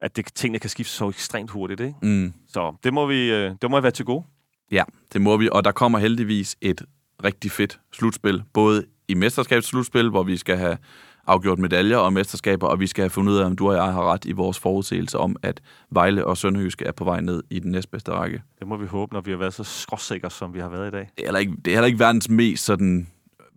[0.00, 1.80] at det, tingene kan skifte så ekstremt hurtigt.
[1.80, 1.94] Ikke?
[2.02, 2.34] mm.
[2.48, 4.24] Så det må vi øh, det må være til gode.
[4.70, 6.82] Ja, det må vi, og der kommer heldigvis et
[7.24, 10.78] rigtig fedt slutspil, både i mesterskabsslutspil, hvor vi skal have
[11.26, 13.84] afgjort medaljer og mesterskaber, og vi skal have fundet ud af, om du og jeg
[13.84, 15.60] har ret i vores forudsigelse om, at
[15.90, 18.42] Vejle og Sønderjyske er på vej ned i den næstbedste række.
[18.58, 20.90] Det må vi håbe, når vi har været så skråsikre, som vi har været i
[20.90, 21.00] dag.
[21.16, 23.06] Det er heller ikke, det er heller ikke verdens mest sådan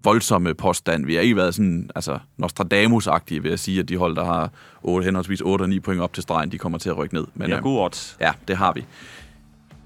[0.03, 1.05] voldsomme påstand.
[1.05, 4.51] Vi har ikke været sådan, altså Nostradamus-agtige ved at sige, at de hold, der har
[4.81, 7.25] 8, henholdsvis 8 og 9 point op til stregen, de kommer til at rykke ned.
[7.33, 8.17] Men, Ja, øhm, god odds.
[8.21, 8.85] Ja, det har vi.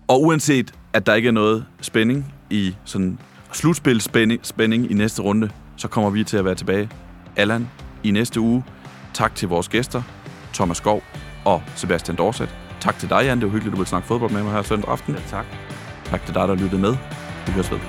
[0.08, 3.20] Og uanset, at der ikke er noget spænding i sådan
[3.52, 6.90] slutspil spænding, spænding i næste runde, så kommer vi til at være tilbage,
[7.36, 7.70] Allan,
[8.04, 8.64] i næste uge.
[9.14, 10.02] Tak til vores gæster,
[10.54, 11.04] Thomas Skov
[11.46, 12.56] og Sebastian Dorset.
[12.80, 13.38] Tak til dig, Jan.
[13.38, 15.14] Det var hyggeligt, at du ville snakke fodbold med mig her søndag aften.
[15.14, 15.46] Ja, tak.
[16.06, 16.98] Tak til dig, der lyttede med.
[17.46, 17.80] Vi høres ved.